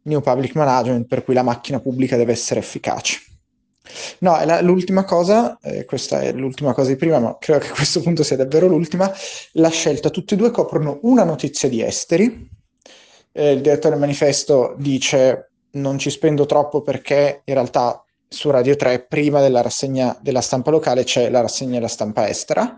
new 0.03 0.21
public 0.21 0.55
management 0.55 1.05
per 1.05 1.25
cui 1.25 1.33
la 1.33 1.43
macchina 1.43 1.81
pubblica 1.81 2.15
deve 2.15 2.31
essere 2.31 2.61
efficace. 2.61 3.26
No, 4.19 4.43
la, 4.45 4.61
l'ultima 4.61 5.03
cosa, 5.03 5.57
eh, 5.61 5.85
questa 5.85 6.21
è 6.21 6.31
l'ultima 6.33 6.73
cosa 6.73 6.89
di 6.89 6.95
prima, 6.95 7.19
ma 7.19 7.37
credo 7.39 7.59
che 7.59 7.71
a 7.71 7.73
questo 7.75 8.01
punto 8.01 8.23
sia 8.23 8.35
davvero 8.35 8.67
l'ultima, 8.67 9.11
la 9.53 9.69
scelta, 9.69 10.09
tutti 10.09 10.33
e 10.33 10.37
due 10.37 10.51
coprono 10.51 10.99
una 11.03 11.23
notizia 11.23 11.69
di 11.69 11.81
esteri, 11.81 12.49
eh, 13.31 13.51
il 13.51 13.61
direttore 13.61 13.91
del 13.91 13.99
manifesto 13.99 14.75
dice 14.77 15.51
non 15.71 15.99
ci 15.99 16.09
spendo 16.09 16.45
troppo 16.45 16.81
perché 16.81 17.41
in 17.45 17.53
realtà 17.53 18.03
su 18.27 18.49
Radio 18.49 18.75
3 18.75 19.05
prima 19.05 19.41
della 19.41 19.61
rassegna 19.61 20.17
della 20.21 20.41
stampa 20.41 20.71
locale 20.71 21.03
c'è 21.03 21.29
la 21.29 21.41
rassegna 21.41 21.73
della 21.73 21.87
stampa 21.87 22.27
estera, 22.27 22.77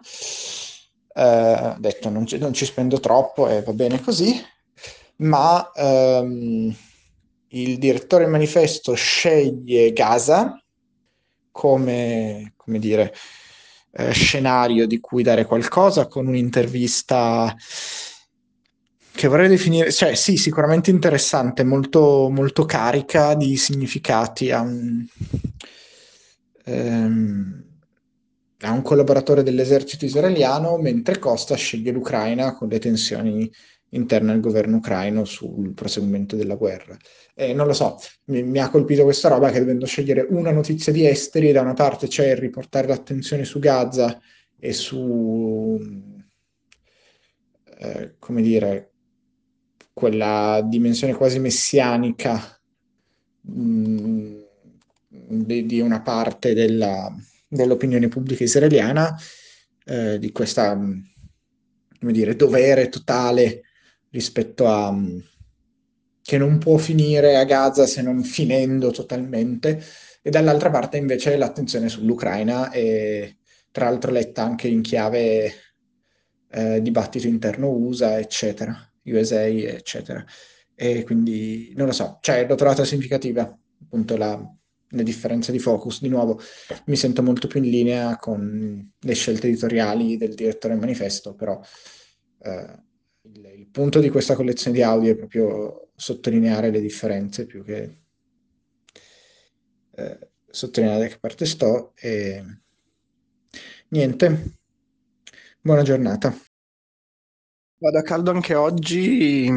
eh, 1.13 1.75
detto 1.77 2.09
non 2.09 2.25
ci, 2.25 2.37
non 2.37 2.53
ci, 2.53 2.65
spendo 2.65 2.99
troppo 2.99 3.47
e 3.47 3.61
va 3.61 3.73
bene 3.73 4.01
così, 4.01 4.35
ma 5.17 5.71
ehm, 5.73 6.75
il 7.49 7.77
direttore 7.77 8.23
del 8.23 8.31
manifesto 8.31 8.93
sceglie 8.93 9.91
Gaza, 9.91 10.61
come, 11.51 12.53
come 12.55 12.79
dire, 12.79 13.13
eh, 13.91 14.11
scenario 14.11 14.85
di 14.85 14.99
cui 14.99 15.23
dare 15.23 15.45
qualcosa 15.45 16.07
con 16.07 16.27
un'intervista 16.27 17.55
che 19.11 19.27
vorrei 19.27 19.49
definire, 19.49 19.91
cioè 19.91 20.15
sì, 20.15 20.37
sicuramente 20.37 20.91
interessante, 20.91 21.65
molto, 21.65 22.29
molto 22.29 22.63
carica 22.63 23.33
di 23.33 23.57
significati 23.57 24.49
a 24.49 24.61
un, 24.61 25.05
ehm, 26.63 27.63
a 28.61 28.71
un 28.71 28.81
collaboratore 28.81 29.43
dell'esercito 29.43 30.05
israeliano, 30.05 30.77
mentre 30.77 31.19
Costa 31.19 31.55
sceglie 31.55 31.91
l'Ucraina 31.91 32.55
con 32.55 32.69
le 32.69 32.79
tensioni 32.79 33.51
interne 33.91 34.31
al 34.31 34.39
governo 34.39 34.77
ucraino 34.77 35.25
sul 35.25 35.74
proseguimento 35.74 36.36
della 36.36 36.55
guerra. 36.55 36.98
Eh, 37.34 37.53
non 37.53 37.67
lo 37.67 37.74
so, 37.74 37.98
mi, 38.25 38.43
mi, 38.43 38.60
ha 38.60 38.69
colpito 38.69 39.03
questa 39.03 39.29
roba 39.29 39.50
che 39.50 39.60
dovendo 39.60 39.86
scegliere 39.86 40.25
una 40.29 40.51
notizia 40.51 40.91
di 40.91 41.08
esteri, 41.08 41.51
da 41.51 41.62
una 41.62 41.74
parte 41.74 42.08
c'è 42.08 42.36
riportare 42.36 42.88
l'attenzione 42.88 43.46
su 43.46 43.60
Gaza 43.60 44.19
e 44.60 44.74
su, 44.74 45.79
eh, 47.79 48.15
come 48.19 48.41
dire, 48.41 48.91
quella 49.93 50.62
dimensione 50.65 51.13
quasi 51.13 51.39
messianica 51.39 52.60
mh, 53.41 53.62
mm, 53.62 54.41
di, 55.10 55.65
di, 55.65 55.79
una 55.79 56.01
parte 56.01 56.53
della, 56.53 57.13
dell'opinione 57.48 58.08
pubblica 58.08 58.43
israeliana, 58.43 59.15
eh, 59.86 60.19
di 60.19 60.31
questa, 60.31 60.75
come 60.75 62.12
dire, 62.12 62.36
dovere 62.36 62.89
totale 62.89 63.63
rispetto 64.11 64.67
a 64.67 64.95
che 66.21 66.37
non 66.37 66.59
può 66.59 66.77
finire 66.77 67.37
a 67.37 67.43
Gaza 67.43 67.87
se 67.87 68.03
non 68.03 68.23
finendo 68.23 68.91
totalmente, 68.91 69.83
e 70.21 70.29
dall'altra 70.29 70.69
parte 70.69 70.97
invece 70.97 71.37
l'attenzione 71.37 71.89
sull'Ucraina 71.89 72.71
e 72.71 73.37
tra 73.71 73.85
l'altro 73.85 74.11
letta 74.11 74.43
anche 74.43 74.67
in 74.67 74.81
chiave 74.81 75.53
eh, 76.51 76.81
dibattito 76.81 77.27
interno 77.27 77.69
USA, 77.69 78.19
eccetera, 78.19 78.75
USA, 79.05 79.45
eccetera. 79.47 80.23
E 80.75 81.03
quindi 81.03 81.73
non 81.75 81.87
lo 81.87 81.93
so, 81.93 82.19
cioè 82.21 82.45
l'ho 82.47 82.55
trovata 82.55 82.85
significativa, 82.85 83.41
appunto 83.83 84.15
la, 84.15 84.39
la 84.89 85.03
differenza 85.03 85.51
di 85.51 85.59
focus. 85.59 86.01
Di 86.01 86.09
nuovo 86.09 86.39
mi 86.85 86.95
sento 86.95 87.23
molto 87.23 87.47
più 87.47 87.61
in 87.61 87.69
linea 87.69 88.17
con 88.17 88.91
le 88.99 89.13
scelte 89.13 89.47
editoriali 89.47 90.17
del 90.17 90.35
direttore 90.35 90.75
manifesto, 90.75 91.33
però 91.33 91.59
eh, 92.43 92.87
il, 93.33 93.51
il, 93.57 93.67
punto 93.67 94.00
di 94.00 94.09
questa 94.09 94.36
collezione 94.36 94.75
di 94.75 94.83
audio 94.83 95.12
è 95.12 95.15
proprio 95.15 95.89
sottolineare 95.95 96.71
le 96.71 96.81
differenze 96.81 97.45
più 97.45 97.63
che 97.63 97.98
eh, 99.91 100.29
sottolineare 100.50 101.03
da 101.03 101.07
che 101.07 101.19
parte 101.19 101.45
sto 101.45 101.93
e 101.95 102.43
niente, 103.89 104.55
buona 105.62 105.83
giornata. 105.83 106.36
Vado 107.81 107.98
a 107.98 108.01
caldo 108.01 108.31
anche 108.31 108.55
oggi, 108.55 109.50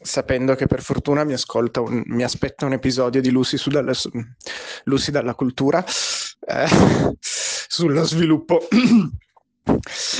sapendo 0.00 0.54
che 0.54 0.66
per 0.66 0.82
fortuna 0.82 1.24
mi, 1.24 1.32
ascolta 1.32 1.80
un, 1.80 2.02
mi 2.06 2.22
aspetta 2.22 2.66
un 2.66 2.74
episodio 2.74 3.22
di 3.22 3.30
Lucy, 3.30 3.56
su 3.56 3.70
dalla, 3.70 3.92
Lucy 4.84 5.10
dalla 5.10 5.34
cultura 5.34 5.82
eh, 5.82 6.66
sullo 7.18 8.04
sviluppo 8.04 8.60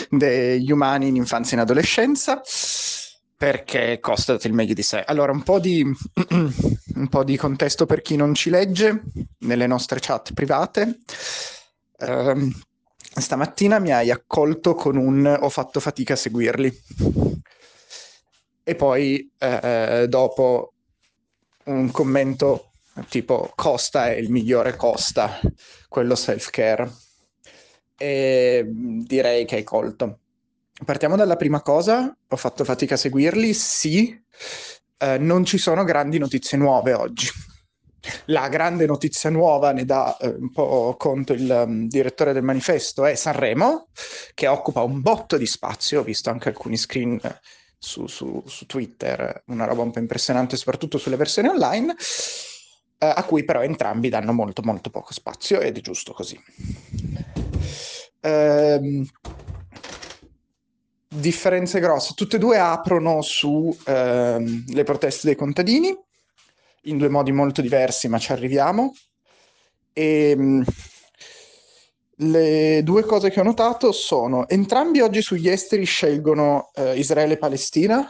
degli 0.08 0.70
umani 0.70 1.08
in 1.08 1.16
infanzia 1.16 1.52
e 1.52 1.54
in 1.60 1.60
adolescenza 1.60 2.40
perché 3.36 3.98
Costa 4.00 4.32
dato 4.32 4.46
il 4.46 4.54
meglio 4.54 4.74
di 4.74 4.82
sé. 4.82 5.02
Allora, 5.04 5.32
un 5.32 5.42
po' 5.42 5.58
di, 5.58 5.84
un 6.94 7.08
po' 7.10 7.24
di 7.24 7.36
contesto 7.36 7.84
per 7.84 8.00
chi 8.00 8.16
non 8.16 8.34
ci 8.34 8.48
legge 8.48 9.02
nelle 9.40 9.66
nostre 9.66 9.98
chat 10.00 10.32
private. 10.32 11.00
Um, 11.98 12.50
stamattina 13.00 13.78
mi 13.78 13.92
hai 13.92 14.10
accolto 14.10 14.74
con 14.74 14.96
un 14.96 15.38
ho 15.40 15.48
fatto 15.50 15.80
fatica 15.80 16.14
a 16.14 16.16
seguirli. 16.16 16.82
E 18.66 18.74
poi 18.76 19.30
eh, 19.38 20.06
dopo 20.08 20.72
un 21.64 21.90
commento 21.90 22.72
tipo 23.08 23.52
Costa 23.54 24.06
è 24.08 24.14
il 24.14 24.30
migliore 24.30 24.76
Costa, 24.76 25.38
quello 25.88 26.14
self-care. 26.14 26.90
E 27.96 28.64
direi 28.66 29.44
che 29.44 29.56
hai 29.56 29.64
colto. 29.64 30.18
Partiamo 30.84 31.16
dalla 31.16 31.36
prima 31.36 31.62
cosa, 31.62 32.14
ho 32.28 32.36
fatto 32.36 32.64
fatica 32.64 32.94
a 32.94 32.98
seguirli, 32.98 33.54
sì, 33.54 34.20
eh, 34.98 35.18
non 35.18 35.44
ci 35.44 35.58
sono 35.58 35.84
grandi 35.84 36.18
notizie 36.18 36.58
nuove 36.58 36.92
oggi. 36.92 37.28
La 38.26 38.48
grande 38.48 38.84
notizia 38.84 39.30
nuova, 39.30 39.72
ne 39.72 39.84
dà 39.84 40.16
eh, 40.18 40.28
un 40.28 40.50
po' 40.52 40.94
conto 40.98 41.32
il 41.32 41.64
um, 41.66 41.88
direttore 41.88 42.32
del 42.32 42.42
manifesto, 42.42 43.04
è 43.04 43.14
Sanremo, 43.14 43.88
che 44.34 44.46
occupa 44.46 44.82
un 44.82 45.00
botto 45.00 45.36
di 45.38 45.46
spazio, 45.46 46.00
ho 46.00 46.04
visto 46.04 46.28
anche 46.28 46.48
alcuni 46.48 46.76
screen 46.76 47.18
eh, 47.22 47.40
su, 47.78 48.06
su, 48.06 48.42
su, 48.46 48.66
Twitter, 48.66 49.44
una 49.46 49.64
roba 49.64 49.82
un 49.82 49.90
po' 49.90 50.00
impressionante, 50.00 50.56
soprattutto 50.56 50.98
sulle 50.98 51.16
versioni 51.16 51.48
online, 51.48 51.94
eh, 52.98 53.06
a 53.06 53.24
cui 53.24 53.44
però 53.44 53.62
entrambi 53.62 54.08
danno 54.08 54.32
molto 54.32 54.62
molto 54.62 54.90
poco 54.90 55.12
spazio 55.12 55.60
ed 55.60 55.78
è 55.78 55.80
giusto 55.80 56.12
così. 56.12 56.38
Ehm, 58.24 59.04
differenze 61.06 61.78
grosse, 61.78 62.14
tutte 62.14 62.36
e 62.36 62.38
due 62.38 62.58
aprono 62.58 63.20
sulle 63.20 63.76
ehm, 63.84 64.84
proteste 64.84 65.26
dei 65.28 65.36
contadini, 65.36 65.94
in 66.82 66.98
due 66.98 67.08
modi 67.08 67.32
molto 67.32 67.60
diversi, 67.60 68.08
ma 68.08 68.18
ci 68.18 68.32
arriviamo. 68.32 68.92
E, 69.92 70.30
ehm, 70.30 70.64
le 72.18 72.82
due 72.84 73.02
cose 73.04 73.30
che 73.30 73.40
ho 73.40 73.42
notato 73.42 73.90
sono 73.90 74.48
entrambi 74.48 75.00
oggi 75.00 75.20
sugli 75.20 75.48
esteri 75.48 75.84
scelgono 75.84 76.70
eh, 76.74 76.96
Israele 76.98 77.34
e 77.34 77.38
Palestina. 77.38 78.08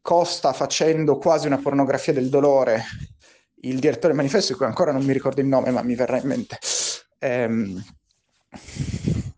Costa 0.00 0.52
facendo 0.52 1.16
quasi 1.18 1.46
una 1.46 1.58
pornografia 1.58 2.12
del 2.12 2.28
dolore. 2.28 2.84
Il 3.64 3.78
direttore 3.78 4.08
del 4.08 4.16
manifesto, 4.16 4.52
di 4.52 4.58
cui 4.58 4.66
ancora 4.66 4.92
non 4.92 5.04
mi 5.04 5.12
ricordo 5.12 5.40
il 5.40 5.46
nome, 5.46 5.70
ma 5.70 5.82
mi 5.82 5.94
verrà 5.94 6.18
in 6.18 6.26
mente. 6.26 6.58
Ehm, 7.18 7.82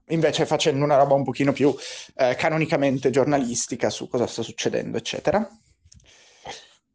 invece 0.08 0.46
facendo 0.46 0.84
una 0.84 0.96
roba 0.96 1.14
un 1.14 1.24
pochino 1.24 1.52
più 1.52 1.74
eh, 2.16 2.34
canonicamente 2.36 3.10
giornalistica 3.10 3.90
su 3.90 4.08
cosa 4.08 4.26
sta 4.26 4.42
succedendo, 4.42 4.96
eccetera. 4.96 5.48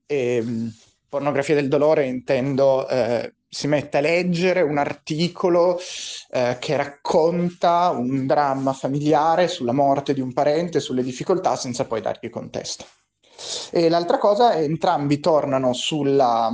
E, 0.06 0.36
ehm, 0.36 0.74
pornografia 1.08 1.56
del 1.56 1.68
dolore 1.68 2.06
intendo 2.06 2.88
eh, 2.88 3.34
si 3.50 3.68
mette 3.68 3.98
a 3.98 4.02
leggere 4.02 4.62
un 4.62 4.78
articolo 4.78 5.80
eh, 6.30 6.58
che 6.60 6.78
racconta 6.78 7.90
un 7.90 8.28
dramma 8.28 8.74
familiare 8.74 9.48
sulla 9.48 9.72
morte 9.72 10.14
di 10.14 10.22
un 10.22 10.34
parente, 10.34 10.80
sulle 10.80 11.02
difficoltà, 11.02 11.56
senza 11.56 11.86
poi 11.86 12.02
dargli 12.02 12.30
contesto. 12.30 12.86
E 13.72 13.90
l'altra 13.90 14.20
cosa, 14.20 14.54
entrambi 14.56 15.20
tornano 15.20 15.74
sulla... 15.74 16.52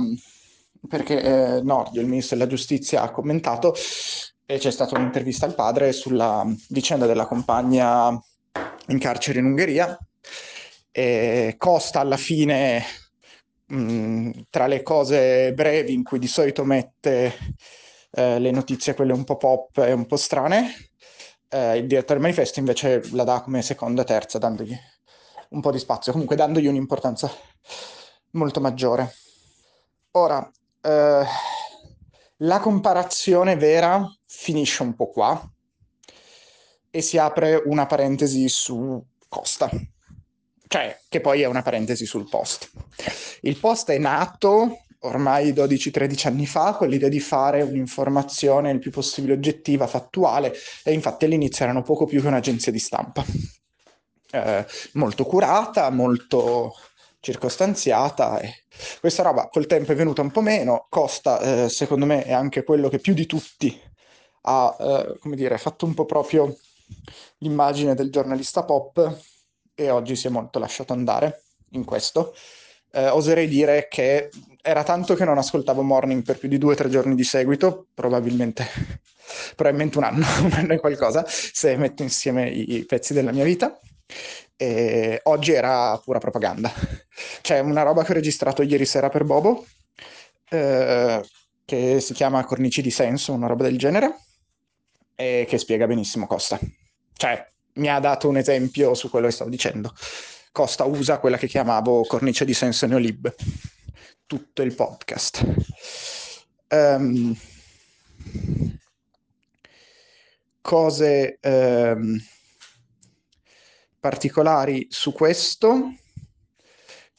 perché 0.88 1.20
eh, 1.20 1.62
Nordio, 1.62 2.00
il 2.00 2.06
ministro 2.06 2.36
della 2.36 2.48
giustizia, 2.48 3.02
ha 3.02 3.10
commentato 3.10 3.74
e 4.46 4.58
c'è 4.58 4.70
stata 4.70 4.96
un'intervista 4.96 5.44
al 5.44 5.54
padre 5.54 5.92
sulla 5.92 6.46
vicenda 6.68 7.06
della 7.06 7.26
compagna 7.26 8.08
in 8.86 8.98
carcere 8.98 9.40
in 9.40 9.46
Ungheria. 9.46 9.98
E 10.90 11.56
Costa 11.58 12.00
alla 12.00 12.16
fine 12.16 12.82
Mm, 13.72 14.30
tra 14.48 14.68
le 14.68 14.82
cose 14.82 15.52
brevi 15.52 15.92
in 15.92 16.04
cui 16.04 16.20
di 16.20 16.28
solito 16.28 16.64
mette 16.64 17.32
eh, 18.12 18.38
le 18.38 18.50
notizie, 18.52 18.94
quelle 18.94 19.12
un 19.12 19.24
po' 19.24 19.36
pop 19.36 19.78
e 19.78 19.90
un 19.92 20.06
po' 20.06 20.16
strane, 20.16 20.72
eh, 21.48 21.78
il 21.78 21.86
direttore 21.88 22.20
manifesto 22.20 22.60
invece 22.60 23.02
la 23.12 23.24
dà 23.24 23.40
come 23.40 23.62
seconda, 23.62 24.04
terza, 24.04 24.38
dandogli 24.38 24.76
un 25.50 25.60
po' 25.60 25.72
di 25.72 25.78
spazio, 25.78 26.12
comunque 26.12 26.36
dandogli 26.36 26.66
un'importanza 26.68 27.30
molto 28.32 28.60
maggiore. 28.60 29.14
Ora, 30.12 30.48
eh, 30.82 31.24
la 32.38 32.60
comparazione 32.60 33.56
vera 33.56 34.06
finisce 34.26 34.82
un 34.82 34.94
po' 34.94 35.10
qua 35.10 35.50
e 36.90 37.00
si 37.00 37.18
apre 37.18 37.62
una 37.64 37.86
parentesi 37.86 38.48
su 38.48 39.02
Costa 39.28 39.70
cioè 40.68 40.98
che 41.08 41.20
poi 41.20 41.42
è 41.42 41.46
una 41.46 41.62
parentesi 41.62 42.06
sul 42.06 42.28
post. 42.28 42.70
Il 43.42 43.58
post 43.58 43.90
è 43.90 43.98
nato 43.98 44.80
ormai 45.00 45.52
12-13 45.52 46.26
anni 46.26 46.46
fa 46.46 46.74
con 46.74 46.88
l'idea 46.88 47.08
di 47.08 47.20
fare 47.20 47.62
un'informazione 47.62 48.70
il 48.70 48.80
più 48.80 48.90
possibile 48.90 49.34
oggettiva, 49.34 49.86
fattuale 49.86 50.52
e 50.82 50.92
infatti 50.92 51.26
all'inizio 51.26 51.64
erano 51.64 51.82
poco 51.82 52.06
più 52.06 52.20
che 52.20 52.26
un'agenzia 52.26 52.72
di 52.72 52.78
stampa. 52.78 53.24
Eh, 54.32 54.66
molto 54.94 55.24
curata, 55.24 55.88
molto 55.90 56.74
circostanziata 57.20 58.38
e 58.40 58.64
questa 59.00 59.22
roba 59.22 59.48
col 59.48 59.66
tempo 59.66 59.92
è 59.92 59.94
venuta 59.94 60.22
un 60.22 60.30
po' 60.30 60.42
meno, 60.42 60.86
Costa 60.88 61.64
eh, 61.64 61.68
secondo 61.68 62.06
me 62.06 62.24
è 62.24 62.32
anche 62.32 62.62
quello 62.62 62.88
che 62.88 62.98
più 62.98 63.14
di 63.14 63.26
tutti 63.26 63.80
ha 64.48 64.76
eh, 64.78 65.18
come 65.18 65.36
dire, 65.36 65.58
fatto 65.58 65.86
un 65.86 65.94
po' 65.94 66.04
proprio 66.06 66.56
l'immagine 67.38 67.94
del 67.94 68.10
giornalista 68.10 68.64
pop 68.64 69.18
e 69.74 69.90
oggi 69.90 70.16
si 70.16 70.26
è 70.26 70.30
molto 70.30 70.58
lasciato 70.58 70.92
andare 70.92 71.42
in 71.70 71.84
questo. 71.84 72.34
Eh, 72.92 73.08
oserei 73.08 73.48
dire 73.48 73.88
che 73.88 74.30
era 74.62 74.82
tanto 74.82 75.14
che 75.14 75.24
non 75.24 75.38
ascoltavo 75.38 75.82
Morning 75.82 76.22
per 76.22 76.38
più 76.38 76.48
di 76.48 76.58
due 76.58 76.72
o 76.72 76.76
tre 76.76 76.88
giorni 76.88 77.14
di 77.14 77.24
seguito, 77.24 77.88
probabilmente, 77.92 78.66
probabilmente 79.54 79.98
un 79.98 80.04
anno, 80.04 80.26
un 80.42 80.52
anno 80.52 80.72
e 80.72 80.78
qualcosa, 80.78 81.24
se 81.26 81.76
metto 81.76 82.02
insieme 82.02 82.48
i, 82.48 82.84
pezzi 82.86 83.12
della 83.12 83.32
mia 83.32 83.44
vita. 83.44 83.78
E 84.58 85.20
oggi 85.24 85.52
era 85.52 85.98
pura 85.98 86.18
propaganda. 86.18 86.72
C'è 87.42 87.58
una 87.58 87.82
roba 87.82 88.02
che 88.04 88.12
ho 88.12 88.14
registrato 88.14 88.62
ieri 88.62 88.86
sera 88.86 89.08
per 89.10 89.24
Bobo, 89.24 89.66
eh, 90.48 91.22
che 91.64 92.00
si 92.00 92.12
chiama 92.14 92.44
Cornici 92.44 92.80
di 92.80 92.90
senso, 92.90 93.32
una 93.32 93.48
roba 93.48 93.64
del 93.64 93.76
genere, 93.76 94.14
e 95.16 95.46
che 95.48 95.58
spiega 95.58 95.86
benissimo 95.86 96.26
Costa. 96.26 96.60
Cioè, 97.14 97.50
mi 97.74 97.88
ha 97.88 97.98
dato 97.98 98.28
un 98.28 98.36
esempio 98.36 98.94
su 98.94 99.10
quello 99.10 99.26
che 99.26 99.32
stavo 99.32 99.50
dicendo. 99.50 99.92
Costa 100.52 100.84
usa 100.84 101.18
quella 101.18 101.36
che 101.36 101.48
chiamavo 101.48 102.04
cornice 102.04 102.44
di 102.44 102.54
senso 102.54 102.86
neolib, 102.86 103.34
tutto 104.26 104.62
il 104.62 104.74
podcast. 104.74 105.44
Um, 106.68 107.36
cose 110.60 111.38
um, 111.42 112.18
particolari 114.00 114.86
su 114.90 115.12
questo. 115.12 115.94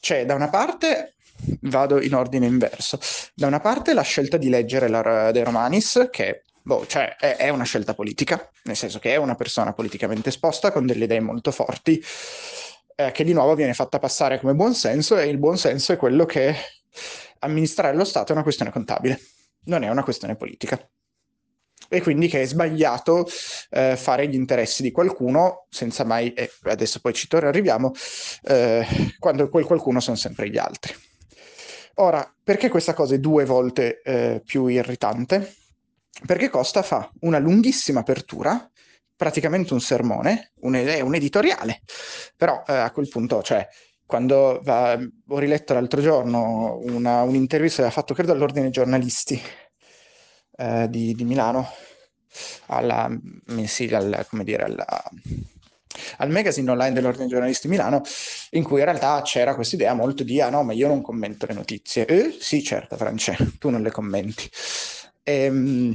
C'è 0.00 0.24
da 0.24 0.34
una 0.34 0.48
parte, 0.48 1.14
vado 1.62 2.00
in 2.00 2.14
ordine 2.14 2.46
inverso, 2.46 2.98
da 3.34 3.46
una 3.46 3.60
parte 3.60 3.94
la 3.94 4.02
scelta 4.02 4.36
di 4.36 4.48
leggere 4.48 4.88
la 4.88 5.32
De 5.32 5.42
Romanis, 5.42 6.08
che 6.10 6.44
boh, 6.68 6.86
cioè 6.86 7.16
è, 7.16 7.36
è, 7.36 7.48
una 7.48 7.64
scelta 7.64 7.94
politica, 7.94 8.50
nel 8.64 8.76
senso 8.76 8.98
che 8.98 9.14
è 9.14 9.16
una 9.16 9.34
persona 9.34 9.72
politicamente 9.72 10.28
esposta 10.28 10.70
con 10.70 10.84
delle 10.84 11.04
idee 11.04 11.20
molto 11.20 11.50
forti, 11.50 12.00
eh, 12.94 13.10
che 13.10 13.24
di 13.24 13.32
nuovo 13.32 13.54
viene 13.54 13.72
fatta 13.72 13.98
passare 13.98 14.38
come 14.38 14.54
buonsenso 14.54 15.16
e 15.16 15.28
il 15.28 15.38
buonsenso 15.38 15.94
è 15.94 15.96
quello 15.96 16.26
che 16.26 16.54
amministrare 17.38 17.96
lo 17.96 18.04
Stato 18.04 18.32
è 18.32 18.34
una 18.34 18.42
questione 18.42 18.70
contabile, 18.70 19.18
non 19.64 19.82
è 19.82 19.88
una 19.88 20.02
questione 20.02 20.36
politica. 20.36 20.78
E 21.88 22.02
quindi 22.02 22.28
che 22.28 22.42
è 22.42 22.44
sbagliato 22.44 23.26
eh, 23.70 23.96
fare 23.96 24.28
gli 24.28 24.34
interessi 24.34 24.82
di 24.82 24.90
qualcuno 24.90 25.64
senza 25.70 26.04
mai, 26.04 26.34
e 26.34 26.50
adesso 26.64 27.00
poi 27.00 27.14
ci 27.14 27.26
arriviamo, 27.30 27.92
eh, 28.42 28.84
quando 29.18 29.48
quel 29.48 29.64
qualcuno 29.64 30.00
sono 30.00 30.16
sempre 30.16 30.50
gli 30.50 30.58
altri. 30.58 30.94
Ora, 31.94 32.30
perché 32.44 32.68
questa 32.68 32.92
cosa 32.92 33.14
è 33.14 33.18
due 33.18 33.46
volte 33.46 34.02
eh, 34.02 34.42
più 34.44 34.66
irritante? 34.66 35.54
Perché 36.26 36.48
Costa 36.48 36.82
fa 36.82 37.10
una 37.20 37.38
lunghissima 37.38 38.00
apertura, 38.00 38.70
praticamente 39.16 39.72
un 39.72 39.80
sermone, 39.80 40.52
un, 40.60 40.74
un 40.74 41.14
editoriale, 41.14 41.82
però 42.36 42.62
eh, 42.66 42.72
a 42.72 42.90
quel 42.90 43.08
punto, 43.08 43.42
cioè, 43.42 43.66
quando 44.06 44.60
va, 44.62 44.98
ho 45.28 45.38
riletto 45.38 45.74
l'altro 45.74 46.00
giorno 46.00 46.78
una, 46.82 47.22
un'intervista 47.22 47.76
che 47.76 47.82
aveva 47.82 48.00
fatto, 48.00 48.14
credo, 48.14 48.32
all'Ordine 48.32 48.70
giornalisti 48.70 49.40
eh, 50.56 50.86
di, 50.88 51.14
di, 51.14 51.24
Milano, 51.24 51.68
alla, 52.66 53.10
sì, 53.66 53.92
al, 53.92 54.24
come 54.30 54.44
dire, 54.44 54.64
alla, 54.64 54.86
al 56.18 56.30
magazine 56.30 56.70
online 56.70 56.94
dell'Ordine 56.94 57.26
giornalisti 57.26 57.68
di 57.68 57.74
Milano, 57.74 58.02
in 58.50 58.62
cui 58.62 58.78
in 58.78 58.84
realtà 58.84 59.20
c'era 59.22 59.54
questa 59.54 59.76
idea 59.76 59.94
molto 59.94 60.22
di, 60.22 60.40
ah 60.40 60.50
no, 60.50 60.62
ma 60.62 60.72
io 60.72 60.88
non 60.88 61.02
commento 61.02 61.46
le 61.46 61.54
notizie. 61.54 62.06
Eh, 62.06 62.36
sì, 62.40 62.62
certo, 62.62 62.96
France, 62.96 63.36
tu 63.58 63.68
non 63.68 63.82
le 63.82 63.90
commenti. 63.90 64.48
Ehm, 65.28 65.92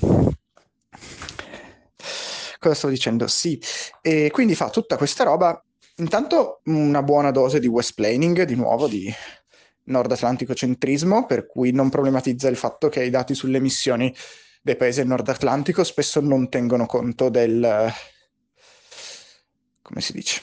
cosa 2.60 2.76
stavo 2.76 2.94
dicendo? 2.94 3.26
Sì, 3.28 3.60
e 4.02 4.30
quindi 4.32 4.54
fa 4.54 4.70
tutta 4.70 4.96
questa 4.96 5.24
roba. 5.24 5.60
Intanto 5.98 6.62
una 6.66 7.02
buona 7.02 7.32
dose 7.32 7.60
di 7.60 7.66
westplaining, 7.66 8.44
di 8.44 8.56
nuovo, 8.56 8.88
di 8.88 9.12
nord 9.86 10.12
atlantico 10.12 10.54
centrismo, 10.54 11.26
per 11.26 11.48
cui 11.48 11.72
non 11.72 11.90
problematizza 11.90 12.48
il 12.48 12.58
fatto 12.58 12.90
che 12.90 13.04
i 13.04 13.10
dati 13.10 13.34
sulle 13.34 13.58
emissioni 13.58 14.14
dei 14.62 14.76
paesi 14.76 15.00
del 15.00 15.10
nord 15.10 15.28
Atlantico 15.28 15.84
spesso 15.84 16.22
non 16.22 16.48
tengono 16.48 16.86
conto 16.86 17.30
del... 17.30 17.92
come 19.82 20.02
si 20.02 20.14
dice? 20.14 20.42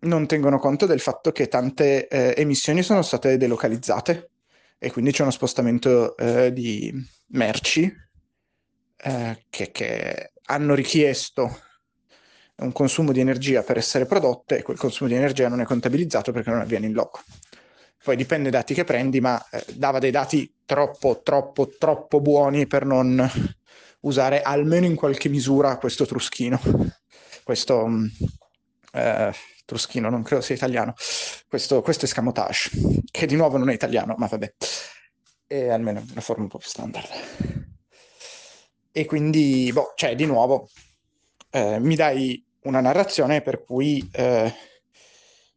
Non 0.00 0.26
tengono 0.26 0.58
conto 0.58 0.86
del 0.86 1.00
fatto 1.00 1.30
che 1.30 1.46
tante 1.46 2.08
eh, 2.08 2.34
emissioni 2.36 2.82
sono 2.82 3.00
state 3.00 3.36
delocalizzate 3.36 4.30
e 4.76 4.90
quindi 4.90 5.12
c'è 5.12 5.22
uno 5.22 5.30
spostamento 5.30 6.16
eh, 6.16 6.52
di 6.52 6.92
merci 7.28 7.90
eh, 9.04 9.44
che, 9.50 9.70
che 9.70 10.32
hanno 10.46 10.74
richiesto 10.74 11.60
un 12.56 12.72
consumo 12.72 13.12
di 13.12 13.20
energia 13.20 13.62
per 13.62 13.76
essere 13.76 14.06
prodotte 14.06 14.58
e 14.58 14.62
quel 14.62 14.78
consumo 14.78 15.08
di 15.08 15.16
energia 15.16 15.48
non 15.48 15.60
è 15.60 15.64
contabilizzato 15.64 16.32
perché 16.32 16.50
non 16.50 16.60
avviene 16.60 16.86
in 16.86 16.92
loco. 16.92 17.20
Poi 18.02 18.16
dipende 18.16 18.50
dai 18.50 18.60
dati 18.60 18.74
che 18.74 18.84
prendi, 18.84 19.20
ma 19.20 19.42
eh, 19.50 19.64
dava 19.74 19.98
dei 19.98 20.10
dati 20.10 20.52
troppo, 20.64 21.20
troppo, 21.22 21.68
troppo 21.78 22.20
buoni 22.20 22.66
per 22.66 22.84
non 22.84 23.30
usare 24.00 24.42
almeno 24.42 24.86
in 24.86 24.94
qualche 24.94 25.28
misura 25.28 25.78
questo 25.78 26.06
truschino. 26.06 26.60
Questo 27.42 27.86
mm, 27.86 28.06
eh, 28.92 29.32
truschino, 29.64 30.10
non 30.10 30.22
credo 30.22 30.42
sia 30.42 30.54
italiano. 30.54 30.94
Questo, 31.48 31.82
questo 31.82 32.04
escamotage, 32.04 32.70
che 33.10 33.26
di 33.26 33.36
nuovo 33.36 33.56
non 33.56 33.70
è 33.70 33.74
italiano, 33.74 34.14
ma 34.16 34.26
vabbè. 34.26 34.54
È 35.46 35.68
almeno 35.68 36.04
una 36.10 36.20
forma 36.20 36.42
un 36.44 36.48
po' 36.48 36.58
più 36.58 36.68
standard. 36.68 37.72
E 38.96 39.06
quindi, 39.06 39.72
boh, 39.72 39.92
cioè, 39.96 40.14
di 40.14 40.24
nuovo, 40.24 40.68
eh, 41.50 41.80
mi 41.80 41.96
dai 41.96 42.40
una 42.62 42.80
narrazione 42.80 43.42
per 43.42 43.64
cui 43.64 44.08
eh, 44.12 44.54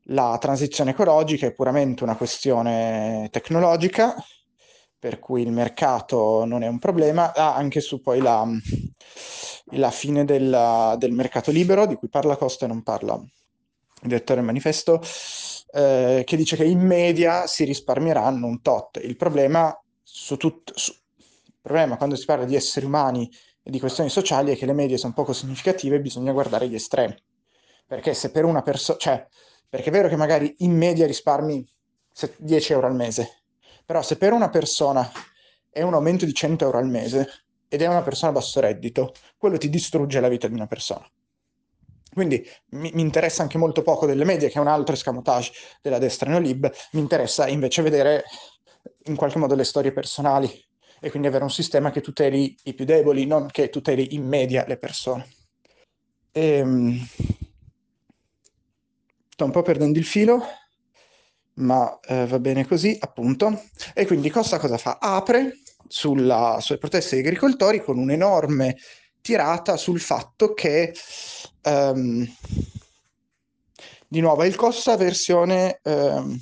la 0.05 0.37
transizione 0.39 0.89
ecologica 0.89 1.45
è 1.45 1.53
puramente 1.53 2.03
una 2.03 2.15
questione 2.15 3.27
tecnologica, 3.31 4.15
per 4.97 5.19
cui 5.19 5.43
il 5.43 5.51
mercato 5.51 6.45
non 6.45 6.63
è 6.63 6.67
un 6.67 6.79
problema, 6.79 7.31
ah, 7.31 7.53
anche 7.53 7.79
su 7.79 8.01
poi 8.01 8.21
la, 8.21 8.43
la 9.73 9.91
fine 9.91 10.25
del, 10.25 10.95
del, 10.97 11.11
mercato 11.11 11.51
libero, 11.51 11.85
di 11.85 11.93
cui 11.93 12.09
parla 12.09 12.37
Costa 12.37 12.65
e 12.65 12.69
non 12.69 12.81
parla 12.81 13.13
il 13.13 14.07
direttore 14.07 14.39
del 14.39 14.47
manifesto, 14.47 14.99
eh, 15.73 16.23
che 16.25 16.35
dice 16.35 16.55
che 16.55 16.65
in 16.65 16.79
media 16.79 17.45
si 17.45 17.65
risparmieranno 17.65 18.47
un 18.47 18.63
tot. 18.63 18.99
Il 19.03 19.15
problema, 19.15 19.79
su 20.01 20.37
tut, 20.37 20.71
su, 20.73 20.91
il 20.91 20.97
problema 21.67 21.97
quando 21.97 22.15
si 22.15 22.25
parla 22.25 22.45
di 22.45 22.55
esseri 22.55 22.85
umani 22.85 23.29
e 23.61 23.69
di 23.69 23.79
questioni 23.79 24.09
sociali 24.09 24.53
è 24.53 24.57
che 24.57 24.65
le 24.65 24.73
medie 24.73 24.97
sono 24.97 25.13
poco 25.13 25.33
significative 25.33 25.97
e 25.97 26.01
bisogna 26.01 26.31
guardare 26.31 26.67
gli 26.67 26.75
estremi. 26.75 27.15
Perché 27.85 28.13
se 28.13 28.31
per 28.31 28.45
una 28.45 28.61
persona, 28.61 28.97
cioè, 28.97 29.27
perché 29.67 29.89
è 29.89 29.91
vero 29.91 30.07
che 30.07 30.15
magari 30.15 30.55
in 30.59 30.75
media 30.75 31.05
risparmi 31.05 31.67
10 32.37 32.71
euro 32.71 32.87
al 32.87 32.95
mese, 32.95 33.43
però 33.85 34.01
se 34.01 34.17
per 34.17 34.31
una 34.31 34.49
persona 34.49 35.09
è 35.69 35.81
un 35.81 35.93
aumento 35.93 36.25
di 36.25 36.33
100 36.33 36.65
euro 36.65 36.77
al 36.77 36.87
mese 36.87 37.29
ed 37.67 37.81
è 37.81 37.87
una 37.87 38.01
persona 38.01 38.31
a 38.31 38.35
basso 38.35 38.59
reddito, 38.59 39.13
quello 39.37 39.57
ti 39.57 39.69
distrugge 39.69 40.19
la 40.19 40.29
vita 40.29 40.47
di 40.47 40.53
una 40.53 40.67
persona. 40.67 41.05
Quindi 42.13 42.43
mi, 42.69 42.89
mi, 42.93 43.01
interessa 43.01 43.43
anche 43.43 43.57
molto 43.57 43.83
poco 43.83 44.05
delle 44.05 44.23
medie, 44.23 44.49
che 44.49 44.57
è 44.57 44.61
un 44.61 44.67
altro 44.67 44.95
escamotage 44.95 45.51
della 45.81 45.99
destra 45.99 46.29
neolib, 46.29 46.71
mi 46.93 47.01
interessa 47.01 47.47
invece 47.47 47.81
vedere 47.81 48.23
in 49.03 49.15
qualche 49.15 49.37
modo 49.37 49.53
le 49.53 49.65
storie 49.65 49.91
personali 49.91 50.66
e 50.99 51.09
quindi 51.09 51.27
avere 51.27 51.43
un 51.43 51.51
sistema 51.51 51.91
che 51.91 52.01
tuteli 52.01 52.55
i 52.63 52.73
più 52.73 52.85
deboli, 52.85 53.25
non 53.25 53.47
che 53.47 53.69
tuteli 53.69 54.15
in 54.15 54.25
media 54.25 54.65
le 54.67 54.77
persone. 54.77 55.27
E, 56.31 56.57
ehm, 56.57 57.07
sto 59.29 59.45
un 59.45 59.51
po' 59.51 59.61
perdendo 59.61 59.99
il 59.99 60.05
filo, 60.05 60.43
ma 61.55 61.99
eh, 62.01 62.25
va 62.25 62.39
bene 62.39 62.65
così, 62.65 62.97
appunto. 62.99 63.63
E 63.93 64.05
quindi 64.05 64.29
Costa 64.29 64.59
cosa 64.59 64.77
fa? 64.77 64.97
Apre 64.99 65.59
sulla, 65.87 66.57
sulle 66.59 66.79
proteste 66.79 67.15
degli 67.15 67.25
agricoltori 67.25 67.81
con 67.81 67.97
un'enorme 67.97 68.77
tirata 69.21 69.77
sul 69.77 69.99
fatto 69.99 70.53
che 70.53 70.93
um, 71.63 72.25
di 74.07 74.19
nuovo 74.21 74.43
è 74.43 74.47
il 74.47 74.55
Costa 74.55 74.95
versione 74.95 75.79
um, 75.83 76.39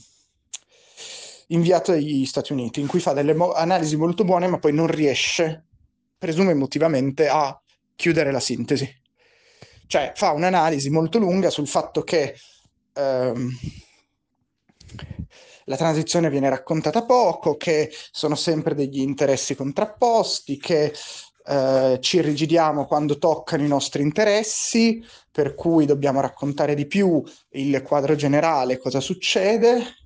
inviato 1.48 1.92
dagli 1.92 2.26
Stati 2.26 2.54
Uniti, 2.54 2.80
in 2.80 2.88
cui 2.88 3.00
fa 3.00 3.14
delle 3.14 3.34
mo- 3.34 3.54
analisi 3.54 3.96
molto 3.96 4.24
buone, 4.24 4.48
ma 4.48 4.60
poi 4.60 4.74
non 4.74 4.88
riesce, 4.88 5.66
presume 6.18 6.52
emotivamente, 6.52 7.28
a 7.28 7.60
chiudere 7.96 8.32
la 8.32 8.40
sintesi. 8.40 9.04
Cioè 9.88 10.14
fa 10.16 10.32
un'analisi 10.32 10.90
molto 10.90 11.20
lunga 11.20 11.50
sul 11.50 11.68
fatto 11.68 12.04
che 12.04 12.36
um, 12.96 13.50
la 15.66 15.78
transizione 15.78 16.30
viene 16.30 16.50
raccontata 16.50 17.06
poco, 17.06 17.56
che 17.58 17.92
sono 18.12 18.36
sempre 18.36 18.76
degli 18.76 19.00
interessi 19.00 19.56
contrapposti, 19.56 20.58
che 20.58 20.94
eh, 21.48 21.98
ci 22.02 22.18
irrigidiamo 22.18 22.86
quando 22.86 23.18
toccano 23.18 23.64
i 23.64 23.68
nostri 23.68 24.02
interessi, 24.02 25.04
per 25.32 25.54
cui 25.56 25.86
dobbiamo 25.86 26.22
raccontare 26.22 26.76
di 26.76 26.88
più 26.88 27.22
il 27.50 27.82
quadro 27.82 28.16
generale, 28.16 28.78
cosa 28.78 29.00
succede, 29.00 30.05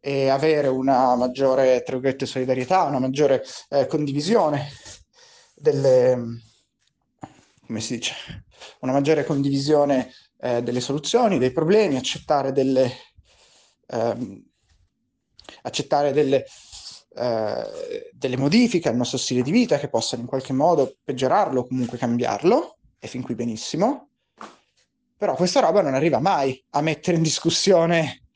e 0.00 0.28
avere 0.28 0.68
una 0.68 1.14
maggiore, 1.16 1.82
tra 1.82 1.94
virgolette, 1.94 2.26
solidarietà, 2.26 2.84
una 2.84 2.98
maggiore 2.98 3.44
eh, 3.70 3.86
condivisione 3.86 4.68
delle, 5.54 6.40
come 7.66 7.80
si 7.80 7.96
dice, 7.96 8.14
una 8.80 8.92
maggiore 8.92 9.24
condivisione 9.24 10.12
eh, 10.40 10.62
delle 10.62 10.80
soluzioni, 10.80 11.38
dei 11.38 11.52
problemi, 11.52 11.96
accettare 11.96 12.52
delle, 12.52 12.92
ehm, 13.86 14.44
accettare 15.62 16.12
delle, 16.12 16.44
eh, 17.16 18.10
delle 18.12 18.36
modifiche 18.36 18.88
al 18.88 18.96
nostro 18.96 19.18
stile 19.18 19.42
di 19.42 19.50
vita 19.50 19.78
che 19.78 19.88
possano 19.88 20.22
in 20.22 20.28
qualche 20.28 20.52
modo 20.52 20.96
peggiorarlo 21.02 21.60
o 21.60 21.66
comunque 21.66 21.98
cambiarlo, 21.98 22.78
e 22.98 23.08
fin 23.08 23.22
qui 23.22 23.34
benissimo. 23.34 24.10
Però 25.16 25.34
questa 25.34 25.60
roba 25.60 25.82
non 25.82 25.94
arriva 25.94 26.20
mai 26.20 26.64
a 26.70 26.80
mettere 26.80 27.16
in 27.16 27.24
discussione 27.24 28.27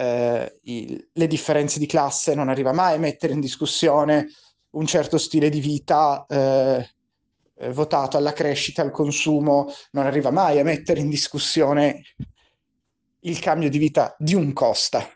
eh, 0.00 0.58
il, 0.62 1.08
le 1.12 1.26
differenze 1.26 1.78
di 1.78 1.84
classe, 1.84 2.34
non 2.34 2.48
arriva 2.48 2.72
mai 2.72 2.94
a 2.94 2.98
mettere 2.98 3.34
in 3.34 3.40
discussione 3.40 4.28
un 4.70 4.86
certo 4.86 5.18
stile 5.18 5.50
di 5.50 5.60
vita 5.60 6.24
eh, 6.26 6.88
eh, 7.56 7.70
votato 7.70 8.16
alla 8.16 8.32
crescita, 8.32 8.80
al 8.80 8.92
consumo, 8.92 9.70
non 9.90 10.06
arriva 10.06 10.30
mai 10.30 10.58
a 10.58 10.64
mettere 10.64 11.00
in 11.00 11.10
discussione 11.10 12.02
il 13.20 13.38
cambio 13.40 13.68
di 13.68 13.76
vita 13.76 14.14
di 14.18 14.34
un 14.34 14.54
Costa. 14.54 15.06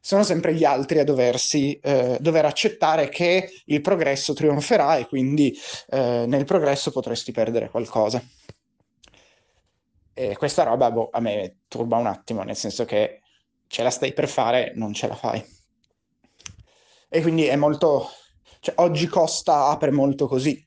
Sono 0.00 0.22
sempre 0.22 0.54
gli 0.54 0.62
altri 0.62 1.00
a 1.00 1.04
doversi, 1.04 1.76
eh, 1.82 2.16
dover 2.20 2.44
accettare 2.44 3.08
che 3.08 3.50
il 3.64 3.80
progresso 3.80 4.34
trionferà 4.34 4.98
e 4.98 5.08
quindi 5.08 5.52
eh, 5.88 6.26
nel 6.28 6.44
progresso 6.44 6.92
potresti 6.92 7.32
perdere 7.32 7.70
qualcosa. 7.70 8.22
E 10.14 10.36
questa 10.36 10.62
roba 10.62 10.92
boh, 10.92 11.08
a 11.10 11.18
me 11.18 11.62
turba 11.66 11.96
un 11.96 12.06
attimo, 12.06 12.44
nel 12.44 12.54
senso 12.54 12.84
che 12.84 13.22
ce 13.66 13.82
la 13.82 13.90
stai 13.90 14.12
per 14.12 14.28
fare, 14.28 14.72
non 14.74 14.92
ce 14.92 15.06
la 15.06 15.16
fai. 15.16 15.44
E 17.08 17.22
quindi 17.22 17.44
è 17.46 17.56
molto... 17.56 18.08
Cioè, 18.60 18.74
oggi 18.78 19.06
Costa 19.06 19.66
apre 19.66 19.90
molto 19.90 20.26
così, 20.26 20.62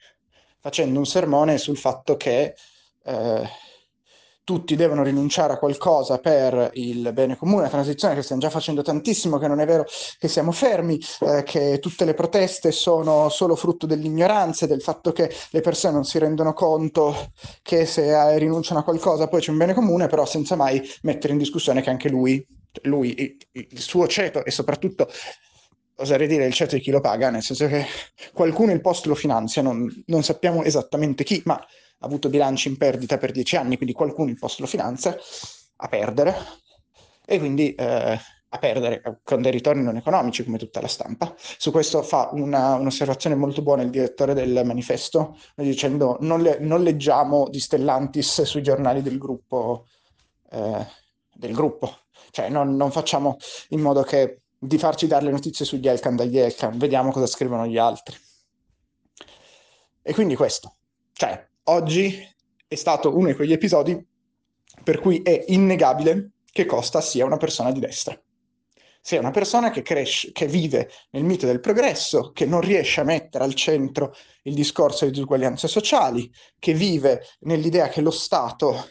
facendo 0.60 1.00
un 1.00 1.06
sermone 1.06 1.58
sul 1.58 1.78
fatto 1.78 2.16
che 2.16 2.56
eh, 3.04 3.50
tutti 4.50 4.76
devono 4.76 5.04
rinunciare 5.04 5.54
a 5.54 5.58
qualcosa 5.60 6.18
per 6.18 6.72
il 6.74 7.12
bene 7.14 7.38
comune, 7.38 7.62
la 7.62 7.70
transizione 7.70 8.16
che 8.16 8.24
stiamo 8.24 8.42
già 8.42 8.50
facendo 8.50 8.82
tantissimo, 8.82 9.38
che 9.38 9.48
non 9.48 9.60
è 9.60 9.66
vero 9.68 9.86
che 10.18 10.28
siamo 10.28 10.52
fermi, 10.52 11.00
eh, 11.20 11.44
che 11.44 11.78
tutte 11.80 12.04
le 12.04 12.16
proteste 12.16 12.72
sono 12.72 13.30
solo 13.30 13.56
frutto 13.56 13.86
dell'ignoranza, 13.86 14.66
del 14.66 14.82
fatto 14.82 15.12
che 15.12 15.32
le 15.52 15.62
persone 15.62 15.94
non 15.94 16.04
si 16.04 16.18
rendono 16.18 16.54
conto 16.54 17.32
che 17.62 17.86
se 17.86 18.08
eh, 18.08 18.40
rinunciano 18.40 18.80
a 18.80 18.84
qualcosa 18.84 19.28
poi 19.28 19.40
c'è 19.40 19.52
un 19.52 19.58
bene 19.58 19.76
comune, 19.76 20.08
però 20.08 20.26
senza 20.26 20.56
mai 20.56 20.82
mettere 21.04 21.34
in 21.34 21.38
discussione 21.38 21.82
che 21.82 21.92
anche 21.92 22.10
lui, 22.10 22.44
lui 22.84 23.38
il, 23.52 23.68
il 23.70 23.80
suo 23.80 24.08
ceto 24.08 24.46
e 24.46 24.52
soprattutto 24.52 25.10
oserei 25.96 26.28
dire 26.28 26.46
il 26.46 26.54
ceto 26.54 26.76
di 26.76 26.82
chi 26.82 26.92
lo 26.92 27.02
paga, 27.02 27.30
nel 27.30 27.42
senso 27.42 27.68
che 27.68 27.86
qualcuno 28.34 28.72
il 28.72 28.82
post 28.82 29.06
lo 29.06 29.16
finanzia, 29.16 29.62
non, 29.62 30.04
non 30.08 30.24
sappiamo 30.24 30.64
esattamente 30.64 31.24
chi, 31.24 31.42
ma 31.46 31.56
ha 31.56 32.06
avuto 32.06 32.30
bilanci 32.30 32.70
in 32.70 32.78
perdita 32.78 33.18
per 33.18 33.32
dieci 33.32 33.58
anni, 33.58 33.76
quindi 33.76 33.94
qualcuno 33.94 34.30
il 34.30 34.38
post 34.40 34.60
lo 34.60 34.66
finanzia 34.66 35.18
a 35.78 35.88
perdere, 35.88 36.36
e 37.26 37.38
quindi 37.38 37.76
eh, 37.76 38.20
a 38.52 38.58
perdere 38.58 39.20
con 39.24 39.42
dei 39.42 39.52
ritorni 39.52 39.84
non 39.84 39.98
economici 39.98 40.44
come 40.44 40.58
tutta 40.58 40.82
la 40.82 40.88
stampa. 40.88 41.36
Su 41.38 41.72
questo 41.72 42.02
fa 42.02 42.30
una, 42.32 42.76
un'osservazione 42.76 43.36
molto 43.36 43.62
buona 43.62 43.84
il 43.84 43.90
direttore 43.90 44.34
del 44.34 44.62
manifesto, 44.66 45.38
dicendo 45.56 46.18
non, 46.22 46.42
le, 46.42 46.58
non 46.60 46.82
leggiamo 46.82 47.48
di 47.50 47.60
Stellantis 47.60 48.42
sui 48.44 48.64
giornali 48.64 49.02
del 49.02 49.18
gruppo, 49.18 49.86
eh, 50.50 50.88
del 51.34 51.54
gruppo. 51.54 52.08
Cioè 52.32 52.50
non, 52.50 52.76
non 52.76 52.92
facciamo 52.92 53.38
in 53.70 53.82
modo 53.82 54.04
che 54.04 54.42
di 54.58 54.78
farci 54.78 55.08
dare 55.08 55.26
le 55.26 55.32
notizie 55.32 55.66
sugli 55.66 55.88
Elkan 55.88 56.16
dagli 56.16 56.38
Elkan, 56.38 56.78
vediamo 56.78 57.12
cosa 57.12 57.28
scrivono 57.28 57.66
gli 57.66 57.78
altri. 57.78 58.16
E 60.02 60.14
quindi 60.14 60.36
questo, 60.36 60.76
cioè, 61.14 61.48
oggi 61.66 62.18
è 62.68 62.76
stato 62.76 63.16
uno 63.16 63.28
di 63.28 63.36
quegli 63.36 63.54
episodi 63.54 64.08
per 64.84 65.00
cui 65.00 65.22
è 65.22 65.46
innegabile 65.48 66.32
che 66.52 66.66
Costa 66.66 67.02
sia 67.02 67.26
una 67.26 67.38
persona 67.38 67.72
di 67.72 67.80
destra. 67.80 68.20
sia 69.02 69.20
una 69.20 69.32
persona 69.32 69.72
che 69.72 69.82
cresce, 69.82 70.32
che 70.32 70.46
vive 70.46 70.90
nel 71.12 71.24
mito 71.24 71.46
del 71.46 71.60
progresso, 71.60 72.32
che 72.32 72.46
non 72.46 72.62
riesce 72.62 73.02
a 73.02 73.06
mettere 73.06 73.44
al 73.44 73.54
centro 73.54 74.14
il 74.44 74.54
discorso 74.54 75.06
di 75.06 75.12
disuguaglianze 75.12 75.68
sociali, 75.68 76.32
che 76.60 76.74
vive 76.74 77.24
nell'idea 77.42 77.88
che 77.88 78.02
lo 78.02 78.12
Stato, 78.12 78.88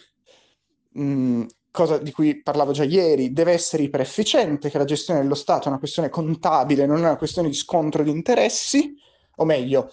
mh, 0.93 1.45
cosa 1.71 1.99
di 1.99 2.13
cui 2.13 2.43
parlavo 2.43 2.73
già 2.73 2.85
ieri, 2.85 3.33
deve 3.33 3.53
essere 3.53 3.83
iperefficiente, 3.83 4.71
che 4.71 4.79
la 4.79 4.85
gestione 4.85 5.21
dello 5.21 5.35
Stato 5.35 5.67
è 5.67 5.69
una 5.69 5.79
questione 5.79 6.09
contabile, 6.09 6.87
non 6.87 6.99
è 6.99 7.01
una 7.01 7.17
questione 7.17 7.49
di 7.49 7.55
scontro 7.55 8.03
di 8.03 8.11
interessi, 8.11 8.95
o 9.37 9.45
meglio, 9.45 9.93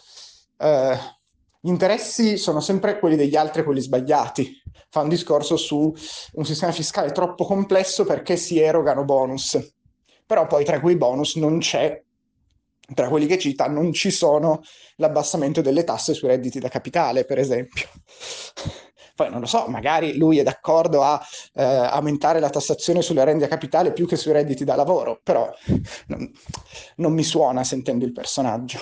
eh, 0.58 0.98
gli 1.60 1.70
interessi 1.70 2.38
sono 2.38 2.60
sempre 2.60 3.00
quelli 3.00 3.16
degli 3.16 3.36
altri, 3.36 3.64
quelli 3.64 3.82
sbagliati. 3.82 4.62
Fa 4.90 5.02
un 5.02 5.10
discorso 5.10 5.58
su 5.58 5.92
un 6.34 6.46
sistema 6.46 6.72
fiscale 6.72 7.12
troppo 7.12 7.44
complesso 7.44 8.06
perché 8.06 8.38
si 8.38 8.60
erogano 8.60 9.04
bonus. 9.04 9.74
Però 10.28 10.46
poi 10.46 10.64
tra 10.64 10.80
quei 10.80 10.96
bonus 10.96 11.36
non 11.38 11.58
c'è, 11.58 12.04
tra 12.94 13.10
quelli 13.10 13.26
che 13.26 13.40
cita, 13.40 13.68
non 13.68 13.94
ci 13.94 14.12
sono 14.12 14.62
l'abbassamento 14.98 15.62
delle 15.62 15.84
tasse 15.84 16.14
sui 16.14 16.28
redditi 16.28 16.60
da 16.60 16.70
capitale, 16.70 17.26
per 17.26 17.40
esempio. 17.40 17.88
Poi 19.16 19.30
non 19.30 19.40
lo 19.40 19.46
so, 19.46 19.66
magari 19.68 20.18
lui 20.18 20.40
è 20.40 20.44
d'accordo 20.44 21.02
a 21.02 21.26
eh, 21.54 21.64
aumentare 21.64 22.42
la 22.42 22.50
tassazione 22.50 23.02
sulle 23.02 23.24
rendite 23.24 23.46
a 23.46 23.50
capitale 23.50 23.94
più 23.94 24.06
che 24.06 24.18
sui 24.18 24.34
redditi 24.34 24.66
da 24.66 24.76
lavoro, 24.76 25.22
però 25.24 25.50
non, 26.08 26.30
non 26.98 27.14
mi 27.14 27.24
suona 27.24 27.64
sentendo 27.64 28.04
il 28.04 28.12
personaggio. 28.12 28.78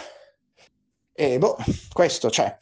E 1.13 1.37
boh, 1.37 1.55
questo, 1.91 2.31
cioè, 2.31 2.57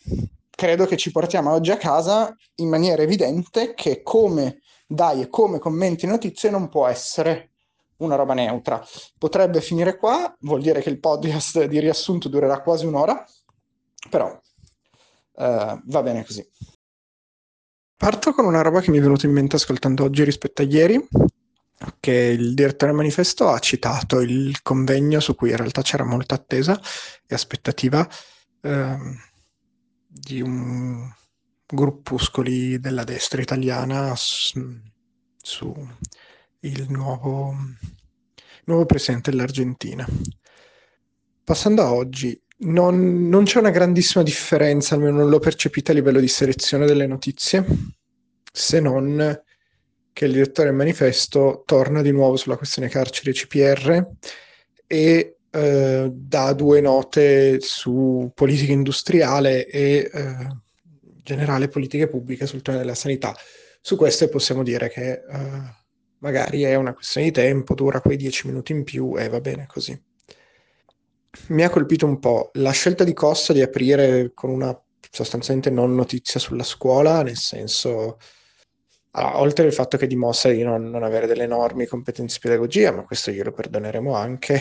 credo 0.50 0.86
che 0.86 0.98
ci 0.98 1.12
portiamo 1.12 1.54
oggi 1.54 1.72
a 1.72 1.78
casa 1.78 2.36
in 2.56 2.68
maniera 2.68 3.02
evidente 3.02 3.74
che 3.74 4.02
come 4.04 4.60
dai 4.86 5.22
e 5.22 5.30
come 5.30 5.58
commenti 5.58 6.06
notizie 6.06 6.50
non 6.50 6.68
può 6.68 6.88
essere 6.88 7.52
una 7.98 8.16
roba 8.16 8.34
neutra. 8.34 8.86
Potrebbe 9.18 9.62
finire 9.62 9.96
qua, 9.96 10.36
vuol 10.42 10.62
dire 10.62 10.82
che 10.82 10.90
il 10.90 11.00
podcast 11.00 11.64
di 11.66 11.80
riassunto 11.80 12.28
durerà 12.28 12.62
quasi 12.62 12.86
un'ora, 12.86 13.26
però 14.10 14.30
uh, 14.30 14.42
va 15.86 16.04
bene 16.04 16.26
così. 16.26 16.46
Parto 18.02 18.34
con 18.34 18.46
una 18.46 18.64
roba 18.64 18.82
che 18.82 18.90
mi 18.90 18.98
è 18.98 19.02
venuta 19.02 19.28
in 19.28 19.32
mente 19.32 19.58
ascoltando 19.58 20.04
oggi 20.04 20.24
rispetto 20.24 20.64
a 20.64 20.66
ieri, 20.66 21.08
che 22.00 22.12
il 22.12 22.56
direttore 22.56 22.92
manifesto 22.92 23.48
ha 23.48 23.60
citato 23.60 24.22
il 24.22 24.64
convegno 24.64 25.20
su 25.20 25.36
cui 25.36 25.52
in 25.52 25.58
realtà 25.58 25.84
c'era 25.84 26.04
molta 26.04 26.34
attesa 26.34 26.80
e 27.28 27.36
aspettativa 27.36 28.08
Ehm, 28.64 29.18
di 30.08 30.42
un 30.42 31.10
gruppuscoli 31.66 32.80
della 32.80 33.04
destra 33.04 33.42
italiana 33.42 34.14
su, 34.16 34.80
su 35.42 35.74
il 36.60 36.86
nuovo, 36.90 37.56
nuovo 38.66 38.86
presidente 38.86 39.32
dell'Argentina. 39.32 40.06
Passando 41.44 41.82
a 41.82 41.94
oggi, 41.94 42.40
non, 42.62 43.28
non, 43.28 43.44
c'è 43.44 43.60
una 43.60 43.70
grandissima 43.70 44.24
differenza, 44.24 44.96
almeno 44.96 45.18
non 45.18 45.30
l'ho 45.30 45.40
percepita 45.40 45.92
a 45.92 45.96
livello 45.96 46.20
di 46.20 46.28
selezione 46.28 46.86
delle 46.86 47.08
notizie, 47.08 47.66
se 48.52 48.80
non 48.80 49.42
che 50.14 50.26
il 50.26 50.34
direttore 50.34 50.68
del 50.68 50.78
manifesto 50.78 51.64
torna 51.66 52.02
di 52.02 52.12
nuovo 52.12 52.36
sulla 52.36 52.58
questione 52.58 52.90
carceri 52.90 53.30
e 53.30 53.34
CPR 53.34 54.08
e 54.86 55.38
eh, 55.50 56.10
dà 56.14 56.54
due 56.54 56.82
note 56.82 57.60
su 57.62 58.32
politica 58.34 58.72
industriale 58.72 59.66
e 59.68 60.10
eh, 60.14 60.48
generale 61.24 61.68
politiche 61.70 62.08
pubbliche 62.08 62.46
sul 62.46 62.62
tema 62.62 62.78
della 62.78 62.96
sanità. 62.96 63.34
Su 63.80 63.96
queste 63.96 64.30
possiamo 64.30 64.64
dire 64.64 64.90
che 64.90 65.12
eh, 65.12 65.22
magari 66.20 66.64
è 66.64 66.76
una 66.76 66.94
questione 66.94 67.28
di 67.28 67.34
tempo, 67.34 67.74
dura 67.74 68.02
quei 68.02 68.18
dieci 68.18 68.48
minuti 68.48 68.74
in 68.74 68.84
più 68.84 69.18
e 69.18 69.30
va 69.30 69.40
bene 69.40 69.66
così. 69.68 70.00
Mi 71.48 71.64
ha 71.64 71.70
colpito 71.70 72.06
un 72.06 72.20
po' 72.20 72.52
la 72.56 72.72
scelta 72.72 73.04
di 73.04 73.14
Costa 73.14 73.54
di 73.54 73.62
aprire 73.62 74.32
con 74.34 74.50
una 74.50 74.78
sostanzialmente 75.10 75.70
non 75.70 75.94
notizia 75.96 76.40
sulla 76.40 76.64
scuola, 76.64 77.22
nel 77.22 77.38
senso, 77.38 78.18
allora, 79.12 79.40
oltre 79.40 79.66
al 79.66 79.74
fatto 79.74 79.98
che 79.98 80.08
dimostra 80.08 80.52
di 80.52 80.64
non, 80.64 80.90
non, 80.90 81.04
avere 81.04 81.28
delle 81.28 81.44
enormi 81.44 81.86
competenze 81.86 82.40
di 82.42 82.48
pedagogia, 82.48 82.92
ma 82.92 83.04
questo 83.04 83.32
glielo 83.32 83.52
perdoneremo 83.52 84.14
anche, 84.16 84.60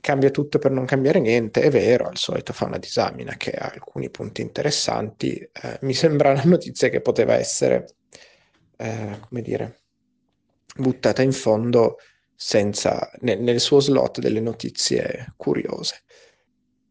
cambia 0.00 0.30
tutto 0.30 0.58
per 0.58 0.70
non 0.70 0.84
cambiare 0.84 1.20
niente, 1.20 1.62
è 1.62 1.70
vero, 1.70 2.08
al 2.08 2.16
solito 2.16 2.52
fa 2.52 2.66
una 2.66 2.78
disamina 2.78 3.36
che 3.36 3.52
ha 3.52 3.70
alcuni 3.72 4.10
punti 4.10 4.42
interessanti, 4.42 5.36
eh, 5.36 5.78
mi 5.82 5.94
sembra 5.94 6.30
una 6.30 6.44
notizia 6.44 6.88
che 6.88 7.00
poteva 7.00 7.34
essere, 7.34 7.94
eh, 8.76 9.18
come 9.28 9.42
dire, 9.42 9.80
buttata 10.76 11.22
in 11.22 11.32
fondo 11.32 11.96
senza, 12.42 13.10
nel, 13.20 13.38
nel 13.42 13.60
suo 13.60 13.80
slot 13.80 14.18
delle 14.18 14.40
notizie 14.40 15.34
curiose. 15.36 16.04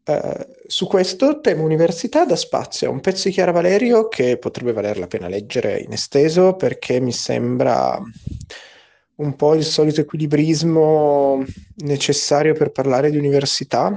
Uh, 0.06 0.46
su 0.68 0.86
questo 0.86 1.42
tema 1.42 1.64
università 1.64 2.24
dà 2.24 2.36
spazio 2.36 2.88
a 2.88 2.92
un 2.92 3.00
pezzo 3.00 3.28
di 3.28 3.34
Chiara 3.34 3.52
Valerio 3.52 4.08
che 4.10 4.38
potrebbe 4.38 4.74
valer 4.74 5.00
la 5.00 5.08
pena 5.08 5.28
leggere 5.28 5.80
in 5.80 5.92
esteso 5.92 6.56
perché 6.56 7.00
mi 7.00 7.12
sembra 7.12 8.00
un 9.16 9.36
po' 9.36 9.56
il 9.56 9.64
solito 9.64 10.02
equilibrismo 10.02 11.44
necessario 11.78 12.54
per 12.54 12.72
parlare 12.72 13.10
di 13.10 13.18
università 13.18 13.92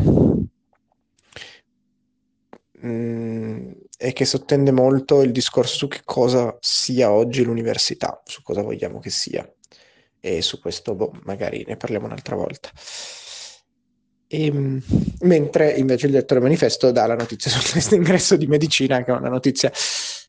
mm, 2.85 3.71
e 3.99 4.13
che 4.15 4.25
sottende 4.25 4.71
molto 4.71 5.21
il 5.21 5.33
discorso 5.33 5.77
su 5.77 5.89
che 5.89 6.01
cosa 6.05 6.57
sia 6.61 7.13
oggi 7.13 7.45
l'università, 7.45 8.23
su 8.25 8.43
cosa 8.43 8.63
vogliamo 8.63 9.01
che 9.01 9.11
sia. 9.11 9.47
E 10.25 10.41
su 10.41 10.61
questo 10.61 10.95
boh, 10.95 11.13
magari 11.25 11.65
ne 11.67 11.77
parliamo 11.77 12.07
un'altra 12.07 12.37
volta. 12.37 12.71
E, 14.29 14.47
ehm, 14.47 14.83
mentre 15.21 15.73
invece 15.73 16.07
il 16.07 16.13
direttore 16.13 16.41
manifesto 16.41 16.93
dà 16.93 17.07
la 17.07 17.17
notizia 17.17 17.51
sul 17.53 17.69
test 17.69 17.93
ingresso 17.93 18.37
di 18.37 18.47
medicina, 18.47 19.03
che 19.03 19.13
è 19.13 19.17
una 19.17 19.29
notizia, 19.29 19.71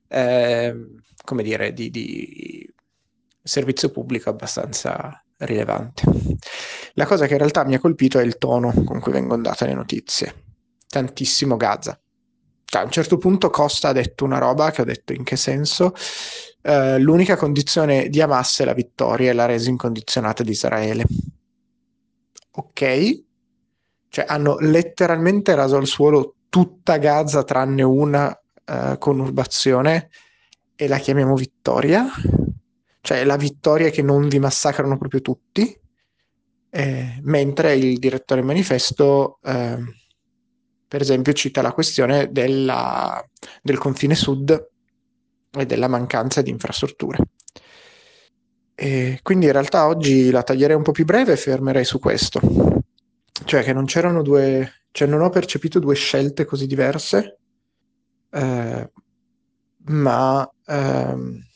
eh, 0.07 0.75
come 1.23 1.43
dire, 1.43 1.73
di, 1.73 1.89
di 1.91 2.73
servizio 3.43 3.91
pubblico 3.91 4.29
abbastanza 4.29 5.23
rilevante. 5.39 6.03
La 6.93 7.05
cosa 7.05 7.27
che 7.27 7.33
in 7.33 7.39
realtà 7.39 7.63
mi 7.65 7.75
ha 7.75 7.79
colpito 7.79 8.17
è 8.19 8.23
il 8.23 8.37
tono 8.37 8.73
con 8.83 8.99
cui 8.99 9.11
vengono 9.11 9.41
date 9.43 9.65
le 9.65 9.73
notizie. 9.73 10.33
Tantissimo 10.87 11.55
Gaza. 11.55 11.99
Cioè, 12.65 12.81
a 12.81 12.85
un 12.85 12.91
certo 12.91 13.17
punto 13.17 13.49
Costa 13.49 13.89
ha 13.89 13.93
detto 13.93 14.25
una 14.25 14.39
roba 14.39 14.71
che 14.71 14.81
ho 14.81 14.85
detto 14.85 15.13
in 15.13 15.23
che 15.23 15.35
senso. 15.35 15.93
Uh, 16.63 16.97
l'unica 16.97 17.35
condizione 17.35 18.07
di 18.07 18.21
Hamas 18.21 18.61
è 18.61 18.65
la 18.65 18.73
vittoria 18.73 19.31
e 19.31 19.33
la 19.33 19.45
resa 19.45 19.69
incondizionata 19.69 20.43
di 20.43 20.51
Israele. 20.51 21.05
Ok? 22.51 23.23
Cioè 24.09 24.25
hanno 24.27 24.57
letteralmente 24.59 25.55
raso 25.55 25.75
al 25.75 25.87
suolo 25.87 26.35
tutta 26.49 26.97
Gaza 26.97 27.43
tranne 27.43 27.83
una 27.83 28.27
uh, 28.65 28.97
conurbazione 28.97 30.09
e 30.75 30.87
la 30.87 30.97
chiamiamo 30.97 31.35
vittoria? 31.35 32.05
cioè 33.03 33.25
la 33.25 33.35
vittoria 33.35 33.89
che 33.89 34.01
non 34.01 34.29
vi 34.29 34.39
massacrano 34.39 34.97
proprio 34.97 35.19
tutti, 35.19 35.77
eh, 36.69 37.19
mentre 37.23 37.75
il 37.75 37.99
direttore 37.99 38.41
manifesto, 38.41 39.39
eh, 39.43 39.77
per 40.87 41.01
esempio, 41.01 41.33
cita 41.33 41.61
la 41.61 41.73
questione 41.73 42.31
della, 42.31 43.21
del 43.61 43.77
confine 43.77 44.15
sud 44.15 44.69
e 45.57 45.65
della 45.65 45.87
mancanza 45.87 46.41
di 46.41 46.49
infrastrutture. 46.49 47.17
E 48.75 49.19
quindi 49.21 49.45
in 49.45 49.51
realtà 49.51 49.87
oggi 49.87 50.31
la 50.31 50.43
taglierei 50.43 50.75
un 50.75 50.83
po' 50.83 50.91
più 50.91 51.05
breve 51.05 51.33
e 51.33 51.37
fermerei 51.37 51.85
su 51.85 51.99
questo, 51.99 52.39
cioè 53.45 53.63
che 53.63 53.73
non 53.73 53.85
c'erano 53.85 54.21
due, 54.21 54.85
cioè 54.91 55.07
non 55.07 55.21
ho 55.21 55.29
percepito 55.29 55.79
due 55.79 55.95
scelte 55.95 56.45
così 56.45 56.67
diverse, 56.67 57.39
eh, 58.31 58.91
ma... 59.85 60.51
Ehm, 60.67 61.51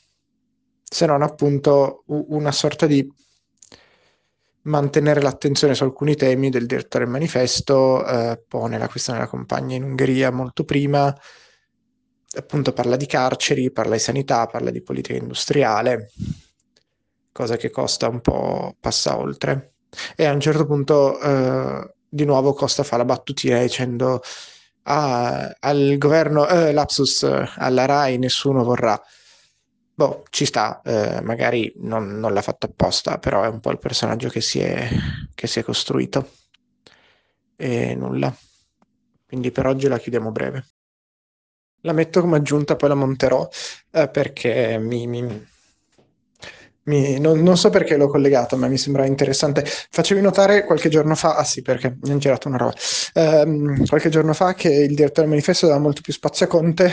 se 0.89 1.05
non 1.05 1.21
appunto 1.21 2.03
una 2.07 2.51
sorta 2.51 2.85
di 2.85 3.05
mantenere 4.63 5.21
l'attenzione 5.21 5.75
su 5.75 5.83
alcuni 5.83 6.15
temi 6.15 6.49
del 6.49 6.65
direttore 6.65 7.05
manifesto, 7.05 8.05
eh, 8.05 8.41
pone 8.47 8.77
la 8.77 8.87
questione 8.87 9.19
della 9.19 9.29
compagna 9.29 9.75
in 9.75 9.83
Ungheria 9.83 10.31
molto 10.31 10.63
prima, 10.63 11.13
appunto 12.35 12.73
parla 12.73 12.95
di 12.95 13.05
carceri, 13.05 13.71
parla 13.71 13.93
di 13.93 14.01
sanità, 14.01 14.45
parla 14.47 14.71
di 14.71 14.81
politica 14.81 15.17
industriale, 15.17 16.11
cosa 17.31 17.57
che 17.57 17.69
Costa 17.69 18.07
un 18.07 18.21
po' 18.21 18.75
passa 18.79 19.17
oltre. 19.17 19.73
E 20.15 20.25
a 20.25 20.33
un 20.33 20.39
certo 20.39 20.65
punto 20.65 21.19
eh, 21.19 21.93
di 22.09 22.25
nuovo 22.25 22.53
Costa 22.53 22.83
fa 22.83 22.97
la 22.97 23.05
battutina 23.05 23.61
dicendo 23.61 24.21
ah, 24.83 25.55
al 25.59 25.95
governo, 25.97 26.47
eh, 26.47 26.71
lapsus, 26.73 27.23
alla 27.23 27.85
RAI 27.85 28.17
nessuno 28.17 28.63
vorrà 28.63 29.01
boh, 29.97 30.23
ci 30.29 30.45
sta, 30.45 30.81
eh, 30.83 31.21
magari 31.21 31.73
non, 31.77 32.19
non, 32.19 32.31
l'ha 32.31 32.43
fatto 32.43 32.67
apposta, 32.67 33.17
però 33.17 33.41
è 33.41 33.47
un 33.47 33.59
po' 33.59 33.71
il 33.71 33.79
personaggio 33.79 34.29
che 34.29 34.41
si 34.41 34.59
è, 34.59 34.87
che 35.33 35.47
si 35.47 35.59
è 35.59 35.63
costruito. 35.63 36.29
E 37.55 37.95
nulla. 37.95 38.31
Quindi 39.25 39.51
per 39.51 39.65
oggi 39.65 39.87
la 39.87 39.97
chiudiamo 39.97 40.31
breve. 40.31 40.65
La 41.87 41.93
metto 41.93 42.19
come 42.19 42.35
aggiunta, 42.35 42.75
poi 42.75 42.89
la 42.89 42.95
monterò 42.95 43.47
eh, 43.93 44.09
perché 44.09 44.77
mi, 44.77 45.07
mi, 45.07 45.47
mi, 46.83 47.17
non, 47.17 47.41
non, 47.41 47.57
so 47.57 47.69
perché 47.69 47.95
l'ho 47.95 48.09
collegato, 48.09 48.57
ma 48.57 48.67
mi 48.67 48.77
sembra 48.77 49.05
interessante. 49.05 49.63
Facevi 49.65 50.19
notare 50.19 50.65
qualche 50.65 50.89
giorno 50.89 51.15
fa, 51.15 51.37
ah 51.37 51.45
sì, 51.45 51.61
perché 51.61 51.97
mi 52.01 52.09
hanno 52.09 52.19
girato 52.19 52.49
una 52.49 52.57
roba, 52.57 52.73
um, 53.13 53.85
qualche 53.85 54.09
giorno 54.09 54.33
fa 54.33 54.53
che 54.53 54.67
il 54.67 54.95
direttore 54.95 55.21
del 55.21 55.29
manifesto 55.29 55.65
dava 55.67 55.79
molto 55.79 56.01
più 56.01 56.11
spazio 56.11 56.45
a 56.45 56.49
Conte. 56.49 56.91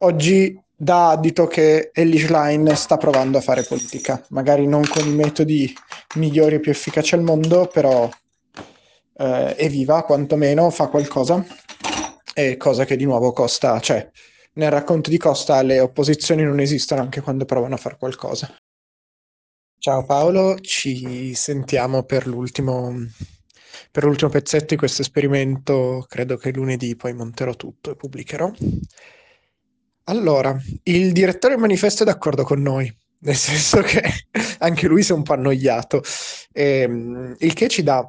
Oggi 0.00 0.60
dà 0.76 1.10
addito 1.10 1.46
che 1.46 1.90
Ellie 1.94 2.20
Schlein 2.20 2.74
sta 2.76 2.98
provando 2.98 3.38
a 3.38 3.40
fare 3.40 3.62
politica, 3.62 4.22
magari 4.28 4.66
non 4.66 4.84
con 4.86 5.06
i 5.06 5.14
metodi 5.14 5.72
migliori 6.16 6.56
e 6.56 6.60
più 6.60 6.70
efficaci 6.70 7.14
al 7.14 7.22
mondo, 7.22 7.66
però 7.72 8.10
eh, 9.16 9.54
è 9.54 9.68
viva, 9.68 10.02
quantomeno 10.02 10.70
fa 10.70 10.88
qualcosa, 10.88 11.44
e 12.34 12.56
cosa 12.56 12.84
che 12.84 12.96
di 12.96 13.04
nuovo 13.04 13.32
Costa, 13.32 13.80
cioè 13.80 14.08
nel 14.54 14.70
racconto 14.70 15.10
di 15.10 15.18
Costa 15.18 15.62
le 15.62 15.80
opposizioni 15.80 16.42
non 16.42 16.60
esistono 16.60 17.00
anche 17.00 17.20
quando 17.20 17.44
provano 17.44 17.74
a 17.74 17.78
fare 17.78 17.96
qualcosa. 17.96 18.54
Ciao 19.78 20.04
Paolo, 20.04 20.60
ci 20.60 21.34
sentiamo 21.34 22.04
per 22.04 22.26
l'ultimo, 22.26 22.94
per 23.90 24.04
l'ultimo 24.04 24.30
pezzetto 24.30 24.66
di 24.68 24.76
questo 24.76 25.02
esperimento, 25.02 26.04
credo 26.08 26.36
che 26.36 26.52
lunedì 26.52 26.94
poi 26.94 27.14
monterò 27.14 27.54
tutto 27.54 27.90
e 27.90 27.96
pubblicherò. 27.96 28.52
Allora, 30.04 30.56
il 30.84 31.12
direttore 31.12 31.54
del 31.54 31.62
manifesto 31.62 32.02
è 32.02 32.06
d'accordo 32.06 32.44
con 32.44 32.60
noi, 32.60 32.94
nel 33.22 33.36
senso 33.36 33.80
che 33.80 34.02
anche 34.58 34.86
lui 34.86 35.02
si 35.02 35.12
è 35.12 35.14
un 35.14 35.22
po' 35.22 35.32
annoiato, 35.32 36.02
ehm, 36.52 37.36
il 37.38 37.52
che 37.54 37.68
ci 37.68 37.82
dà 37.82 38.08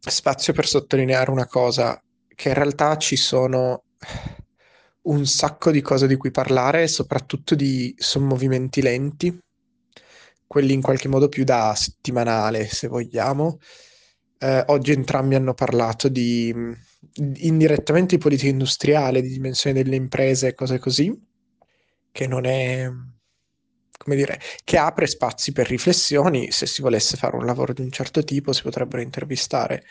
spazio 0.00 0.52
per 0.52 0.66
sottolineare 0.66 1.30
una 1.30 1.46
cosa, 1.46 2.00
che 2.38 2.50
in 2.50 2.54
realtà 2.54 2.96
ci 2.98 3.16
sono 3.16 3.82
un 5.02 5.26
sacco 5.26 5.72
di 5.72 5.80
cose 5.80 6.06
di 6.06 6.14
cui 6.14 6.30
parlare, 6.30 6.86
soprattutto 6.86 7.56
di 7.56 7.92
sommovimenti 7.98 8.80
lenti 8.80 9.36
quelli 10.46 10.72
in 10.72 10.80
qualche 10.80 11.08
modo 11.08 11.28
più 11.28 11.42
da 11.42 11.74
settimanale, 11.74 12.68
se 12.68 12.86
vogliamo. 12.86 13.58
Eh, 14.38 14.62
oggi 14.68 14.92
entrambi 14.92 15.34
hanno 15.34 15.52
parlato 15.52 16.08
di 16.08 16.54
indirettamente 17.38 18.14
di 18.14 18.22
politica 18.22 18.50
industriale, 18.50 19.20
di 19.20 19.30
dimensione 19.30 19.82
delle 19.82 19.96
imprese 19.96 20.46
e 20.46 20.54
cose 20.54 20.78
così, 20.78 21.12
che 22.12 22.26
non 22.28 22.44
è 22.44 22.88
come 23.98 24.14
dire, 24.14 24.38
che 24.62 24.78
apre 24.78 25.08
spazi 25.08 25.50
per 25.50 25.66
riflessioni. 25.66 26.52
Se 26.52 26.66
si 26.66 26.82
volesse 26.82 27.16
fare 27.16 27.34
un 27.34 27.44
lavoro 27.44 27.72
di 27.72 27.82
un 27.82 27.90
certo 27.90 28.22
tipo, 28.22 28.52
si 28.52 28.62
potrebbero 28.62 29.02
intervistare 29.02 29.82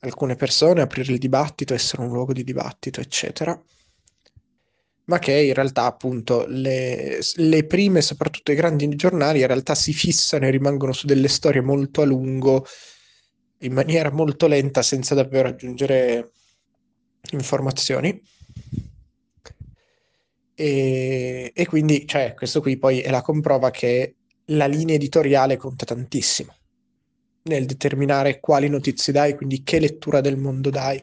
alcune 0.00 0.36
persone, 0.36 0.82
aprire 0.82 1.12
il 1.12 1.18
dibattito, 1.18 1.74
essere 1.74 2.02
un 2.02 2.08
luogo 2.08 2.32
di 2.32 2.44
dibattito, 2.44 3.00
eccetera 3.00 3.60
ma 5.08 5.18
che 5.18 5.32
in 5.32 5.54
realtà 5.54 5.84
appunto 5.84 6.44
le, 6.46 7.18
le, 7.36 7.64
prime, 7.64 8.02
soprattutto 8.02 8.52
i 8.52 8.54
grandi 8.54 8.88
giornali, 8.94 9.40
in 9.40 9.46
realtà 9.46 9.74
si 9.74 9.92
fissano 9.92 10.46
e 10.46 10.50
rimangono 10.50 10.92
su 10.92 11.06
delle 11.06 11.28
storie 11.28 11.62
molto 11.62 12.02
a 12.02 12.04
lungo, 12.04 12.66
in 13.60 13.72
maniera 13.72 14.10
molto 14.10 14.46
lenta, 14.46 14.82
senza 14.82 15.14
davvero 15.14 15.48
aggiungere 15.48 16.32
informazioni. 17.32 18.22
E, 20.54 21.52
e 21.54 21.66
quindi, 21.66 22.06
cioè, 22.06 22.34
questo 22.34 22.60
qui 22.60 22.76
poi 22.76 23.00
è 23.00 23.10
la 23.10 23.22
comprova 23.22 23.70
che 23.70 24.16
la 24.46 24.66
linea 24.66 24.94
editoriale 24.96 25.56
conta 25.56 25.86
tantissimo 25.86 26.57
nel 27.48 27.66
determinare 27.66 28.40
quali 28.40 28.68
notizie 28.68 29.12
dai, 29.12 29.34
quindi 29.34 29.62
che 29.62 29.80
lettura 29.80 30.20
del 30.20 30.36
mondo 30.36 30.70
dai. 30.70 31.02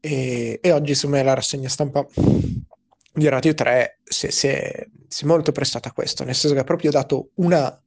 E, 0.00 0.58
e 0.60 0.72
oggi, 0.72 0.94
secondo 0.94 1.16
me, 1.16 1.22
la 1.22 1.34
rassegna 1.34 1.68
stampa 1.68 2.04
di 3.14 3.28
Radio 3.28 3.54
3 3.54 4.00
si, 4.02 4.30
si, 4.30 4.48
è, 4.48 4.86
si, 5.06 5.24
è, 5.24 5.26
molto 5.26 5.52
prestata 5.52 5.90
a 5.90 5.92
questo, 5.92 6.24
nel 6.24 6.34
senso 6.34 6.54
che 6.54 6.62
ha 6.62 6.64
proprio 6.64 6.90
dato 6.90 7.30
una 7.34 7.80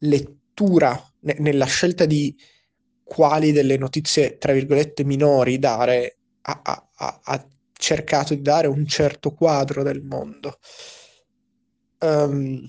lettura 0.00 1.00
ne, 1.20 1.36
nella 1.38 1.64
scelta 1.64 2.04
di 2.04 2.36
quali 3.02 3.52
delle 3.52 3.76
notizie, 3.76 4.38
tra 4.38 4.52
virgolette, 4.52 5.04
minori 5.04 5.58
dare, 5.58 6.18
ha, 6.42 6.60
ha, 6.62 7.20
ha, 7.22 7.46
cercato 7.76 8.34
di 8.34 8.40
dare 8.40 8.66
un 8.66 8.86
certo 8.86 9.32
quadro 9.32 9.82
del 9.82 10.02
mondo. 10.02 10.58
Um, 12.00 12.64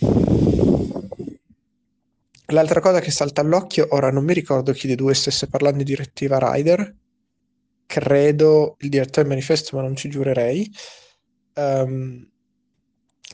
l'altra 2.56 2.80
cosa 2.80 3.00
che 3.00 3.12
salta 3.12 3.42
all'occhio, 3.42 3.88
ora 3.92 4.10
non 4.12 4.24
mi 4.24 4.34
ricordo 4.34 4.72
chi 4.72 4.88
dei 4.88 4.96
due 4.96 5.14
stesse 5.14 5.48
parlando 5.48 5.80
di 5.80 5.84
direttiva 5.84 6.40
Rider, 6.40 6.96
credo 7.86 8.76
il 8.80 8.90
direttore 8.90 9.28
del 9.28 9.36
manifesto, 9.36 9.76
ma 9.76 9.84
non 9.84 9.96
ci 9.96 10.10
giurerei 10.10 10.70
um, 11.56 12.28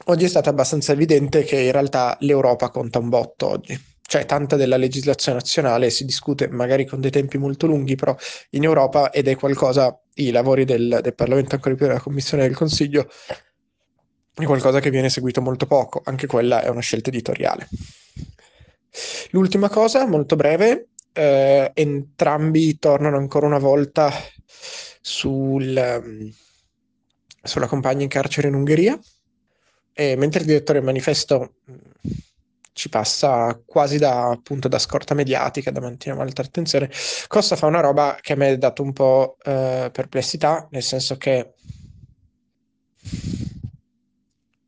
oggi 0.05 0.25
è 0.25 0.27
stato 0.27 0.49
abbastanza 0.49 0.93
evidente 0.93 1.43
che 1.43 1.59
in 1.59 1.71
realtà 1.71 2.17
l'Europa 2.21 2.69
conta 2.69 2.99
un 2.99 3.09
botto 3.09 3.47
oggi. 3.47 3.89
Cioè, 4.01 4.25
tanta 4.25 4.57
della 4.57 4.75
legislazione 4.75 5.37
nazionale 5.37 5.89
si 5.89 6.03
discute 6.03 6.49
magari 6.49 6.85
con 6.85 6.99
dei 6.99 7.11
tempi 7.11 7.37
molto 7.37 7.65
lunghi, 7.65 7.95
però 7.95 8.13
in 8.51 8.63
Europa 8.63 9.09
ed 9.09 9.29
è 9.29 9.37
qualcosa, 9.37 9.97
i 10.15 10.31
lavori 10.31 10.65
del, 10.65 10.99
del 11.01 11.15
Parlamento, 11.15 11.55
ancora 11.55 11.75
più 11.75 11.87
della 11.87 12.01
Commissione 12.01 12.43
del 12.43 12.55
Consiglio, 12.55 13.07
è 14.33 14.43
qualcosa 14.43 14.81
che 14.81 14.89
viene 14.89 15.09
seguito 15.09 15.41
molto 15.41 15.65
poco. 15.65 16.01
Anche 16.03 16.27
quella 16.27 16.61
è 16.61 16.67
una 16.67 16.81
scelta 16.81 17.09
editoriale. 17.09 17.69
L'ultima 19.31 19.69
cosa, 19.69 20.05
molto 20.05 20.35
breve, 20.35 20.89
eh, 21.13 21.71
entrambi 21.73 22.77
tornano 22.77 23.17
ancora 23.17 23.45
una 23.45 23.59
volta 23.59 24.11
sul, 25.01 26.31
sulla 27.41 27.67
compagna 27.67 28.03
in 28.03 28.09
carcere 28.09 28.47
in 28.47 28.55
Ungheria, 28.55 28.99
e 29.93 30.15
mentre 30.15 30.41
il 30.41 30.47
direttore 30.47 30.79
del 30.79 30.87
manifesto 30.87 31.55
mm, 31.69 31.75
ci 32.73 32.89
passa 32.89 33.61
quasi 33.65 33.97
da, 33.97 34.29
appunto, 34.29 34.67
da 34.67 34.79
scorta 34.79 35.13
mediatica, 35.13 35.71
da 35.71 35.81
mantenere 35.81 36.21
molta 36.23 36.41
attenzione, 36.41 36.89
Costa 37.27 37.55
fa 37.55 37.67
una 37.67 37.81
roba 37.81 38.17
che 38.21 38.33
a 38.33 38.35
me 38.35 38.49
ha 38.49 38.57
dato 38.57 38.83
un 38.83 38.93
po' 38.93 39.37
eh, 39.43 39.89
perplessità, 39.91 40.67
nel 40.71 40.83
senso 40.83 41.17
che 41.17 41.53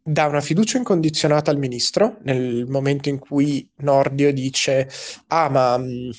dà 0.03 0.25
una 0.25 0.41
fiducia 0.41 0.77
incondizionata 0.77 1.49
al 1.49 1.57
ministro 1.57 2.17
nel 2.23 2.65
momento 2.67 3.09
in 3.09 3.19
cui 3.19 3.67
Nordio 3.77 4.33
dice 4.33 4.89
ah 5.27 5.49
ma 5.49 5.77
mm, 5.77 6.09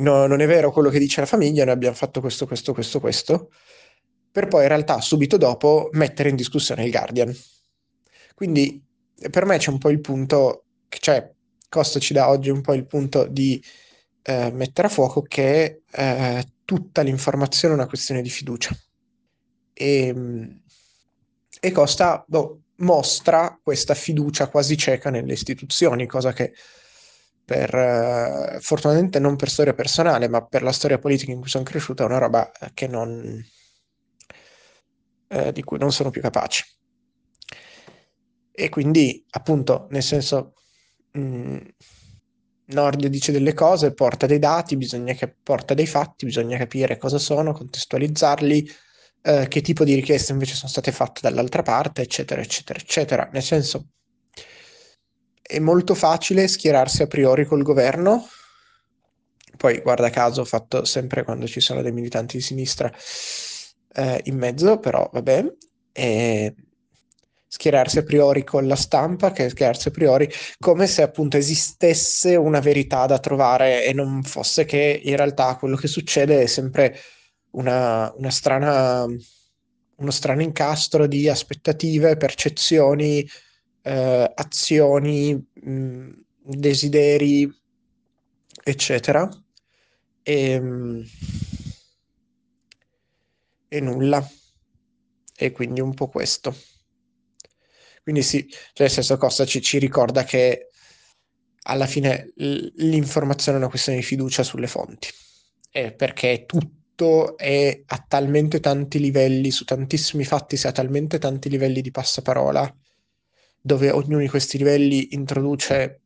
no, 0.00 0.26
non 0.26 0.40
è 0.40 0.46
vero 0.46 0.70
quello 0.70 0.88
che 0.90 0.98
dice 0.98 1.20
la 1.20 1.26
famiglia, 1.26 1.64
noi 1.64 1.74
abbiamo 1.74 1.96
fatto 1.96 2.20
questo, 2.20 2.46
questo, 2.46 2.72
questo, 2.72 3.00
questo 3.00 3.50
per 4.30 4.46
poi 4.46 4.62
in 4.62 4.68
realtà 4.68 5.00
subito 5.00 5.36
dopo 5.36 5.88
mettere 5.92 6.28
in 6.28 6.36
discussione 6.36 6.84
il 6.84 6.90
Guardian. 6.90 7.34
Quindi 8.34 8.80
per 9.30 9.44
me 9.46 9.58
c'è 9.58 9.70
un 9.70 9.78
po' 9.78 9.88
il 9.90 10.00
punto, 10.00 10.66
cioè 10.88 11.32
Costa 11.68 11.98
ci 11.98 12.12
dà 12.12 12.28
oggi 12.28 12.50
un 12.50 12.60
po' 12.60 12.74
il 12.74 12.86
punto 12.86 13.26
di 13.26 13.60
eh, 14.22 14.50
mettere 14.52 14.86
a 14.86 14.90
fuoco 14.90 15.22
che 15.22 15.82
eh, 15.90 16.44
tutta 16.64 17.02
l'informazione 17.02 17.74
è 17.74 17.76
una 17.76 17.88
questione 17.88 18.22
di 18.22 18.30
fiducia. 18.30 18.76
E, 19.72 20.06
ehm, 20.06 20.62
e 21.60 21.72
Costa 21.72 22.24
boh, 22.26 22.60
mostra 22.78 23.58
questa 23.62 23.94
fiducia 23.94 24.48
quasi 24.48 24.76
cieca 24.76 25.10
nelle 25.10 25.32
istituzioni, 25.32 26.06
cosa 26.06 26.32
che 26.32 26.52
per, 27.44 27.74
uh, 27.74 28.60
fortunatamente 28.60 29.18
non 29.18 29.36
per 29.36 29.48
storia 29.48 29.72
personale, 29.72 30.28
ma 30.28 30.44
per 30.44 30.62
la 30.62 30.72
storia 30.72 30.98
politica 30.98 31.32
in 31.32 31.40
cui 31.40 31.48
sono 31.48 31.64
cresciuto, 31.64 32.02
è 32.02 32.06
una 32.06 32.18
roba 32.18 32.50
non, 32.88 33.42
eh, 35.28 35.52
di 35.52 35.62
cui 35.62 35.78
non 35.78 35.92
sono 35.92 36.10
più 36.10 36.20
capaci. 36.20 36.64
E 38.52 38.68
quindi, 38.68 39.24
appunto, 39.30 39.86
nel 39.90 40.02
senso, 40.02 40.54
mh, 41.12 41.20
mm, 41.20 41.56
Nord 42.66 43.06
dice 43.06 43.32
delle 43.32 43.54
cose, 43.54 43.94
porta 43.94 44.26
dei 44.26 44.38
dati, 44.38 44.76
bisogna 44.76 45.14
che 45.14 45.34
porta 45.42 45.74
dei 45.74 45.86
fatti, 45.86 46.26
bisogna 46.26 46.58
capire 46.58 46.98
cosa 46.98 47.18
sono, 47.18 47.52
contestualizzarli, 47.52 48.68
eh, 49.28 49.46
che 49.46 49.60
tipo 49.60 49.84
di 49.84 49.94
richieste 49.94 50.32
invece 50.32 50.54
sono 50.54 50.70
state 50.70 50.90
fatte 50.90 51.20
dall'altra 51.20 51.60
parte, 51.60 52.00
eccetera, 52.00 52.40
eccetera, 52.40 52.78
eccetera. 52.78 53.28
Nel 53.30 53.42
senso, 53.42 53.88
è 55.42 55.58
molto 55.58 55.94
facile 55.94 56.48
schierarsi 56.48 57.02
a 57.02 57.06
priori 57.06 57.44
col 57.44 57.62
governo, 57.62 58.26
poi 59.58 59.80
guarda 59.80 60.08
caso, 60.08 60.44
fatto 60.46 60.84
sempre 60.84 61.24
quando 61.24 61.46
ci 61.46 61.60
sono 61.60 61.82
dei 61.82 61.92
militanti 61.92 62.38
di 62.38 62.42
sinistra, 62.42 62.90
eh, 63.94 64.20
in 64.24 64.38
mezzo, 64.38 64.78
però 64.78 65.08
vabbè, 65.12 65.44
e 65.92 66.54
schierarsi 67.48 67.98
a 67.98 68.02
priori 68.04 68.44
con 68.44 68.66
la 68.66 68.76
stampa, 68.76 69.32
che 69.32 69.50
schierarsi 69.50 69.88
a 69.88 69.90
priori 69.90 70.30
come 70.58 70.86
se 70.86 71.02
appunto 71.02 71.36
esistesse 71.36 72.34
una 72.36 72.60
verità 72.60 73.04
da 73.06 73.18
trovare 73.18 73.84
e 73.84 73.92
non 73.92 74.22
fosse 74.22 74.64
che 74.64 75.00
in 75.04 75.16
realtà 75.16 75.56
quello 75.56 75.76
che 75.76 75.88
succede 75.88 76.42
è 76.42 76.46
sempre 76.46 76.98
una, 77.52 78.12
una 78.16 78.30
strana, 78.30 79.04
uno 79.04 80.10
strano 80.10 80.42
incastro 80.42 81.06
di 81.06 81.28
aspettative, 81.28 82.16
percezioni, 82.16 83.26
eh, 83.82 84.32
azioni, 84.34 85.34
mh, 85.34 86.10
desideri, 86.42 87.50
eccetera. 88.64 89.28
E, 90.22 90.60
mh, 90.60 91.04
e 93.68 93.80
nulla. 93.80 94.20
E 95.36 95.52
quindi 95.52 95.80
un 95.80 95.94
po' 95.94 96.08
questo. 96.08 96.54
Quindi 98.02 98.22
sì, 98.22 98.46
cioè 98.48 98.86
nel 98.86 98.90
senso 98.90 99.16
Costa 99.18 99.44
ci, 99.44 99.60
ci 99.60 99.78
ricorda 99.78 100.24
che 100.24 100.70
alla 101.64 101.86
fine 101.86 102.32
l'informazione 102.36 103.58
è 103.58 103.60
una 103.60 103.68
questione 103.68 103.98
di 103.98 104.04
fiducia 104.04 104.42
sulle 104.42 104.66
fonti, 104.66 105.08
eh, 105.70 105.92
perché 105.92 106.46
tutto 106.98 107.36
è 107.38 107.82
a 107.86 108.04
talmente 108.08 108.58
tanti 108.58 108.98
livelli, 108.98 109.52
su 109.52 109.64
tantissimi 109.64 110.24
fatti 110.24 110.56
si 110.56 110.66
ha 110.66 110.72
talmente 110.72 111.18
tanti 111.18 111.48
livelli 111.48 111.80
di 111.80 111.92
passaparola, 111.92 112.74
dove 113.60 113.90
ognuno 113.90 114.18
di 114.18 114.28
questi 114.28 114.58
livelli 114.58 115.14
introduce 115.14 116.00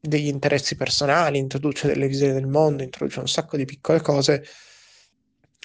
degli 0.00 0.26
interessi 0.26 0.74
personali, 0.74 1.38
introduce 1.38 1.86
delle 1.86 2.08
visioni 2.08 2.32
del 2.32 2.48
mondo, 2.48 2.82
introduce 2.82 3.20
un 3.20 3.28
sacco 3.28 3.56
di 3.56 3.64
piccole 3.64 4.00
cose. 4.00 4.44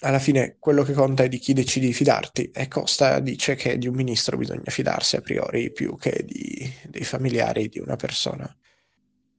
Alla 0.01 0.19
fine 0.19 0.57
quello 0.59 0.83
che 0.83 0.93
conta 0.93 1.23
è 1.23 1.29
di 1.29 1.39
chi 1.39 1.53
decidi 1.53 1.87
di 1.87 1.93
fidarti 1.93 2.51
e 2.51 2.67
Costa 2.67 3.19
dice 3.19 3.55
che 3.55 3.77
di 3.79 3.87
un 3.87 3.95
ministro 3.95 4.37
bisogna 4.37 4.69
fidarsi 4.69 5.15
a 5.15 5.21
priori 5.21 5.71
più 5.71 5.97
che 5.97 6.23
di, 6.23 6.71
dei 6.87 7.03
familiari 7.03 7.69
di 7.69 7.79
una 7.79 7.95
persona 7.95 8.53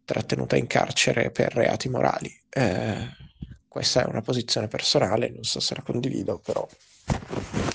trattenuta 0.04 0.57
in 0.57 0.66
carcere 0.66 1.30
per 1.30 1.52
reati 1.52 1.88
morali. 1.88 2.32
Eh, 2.48 3.26
questa 3.69 4.03
è 4.03 4.07
una 4.07 4.23
posizione 4.23 4.69
personale, 4.69 5.31
non 5.31 5.45
so 5.45 5.61
se 5.61 5.75
la 5.75 5.83
condivido, 5.83 6.39
però 6.39 6.67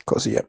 così 0.03 0.33
è. 0.33 0.39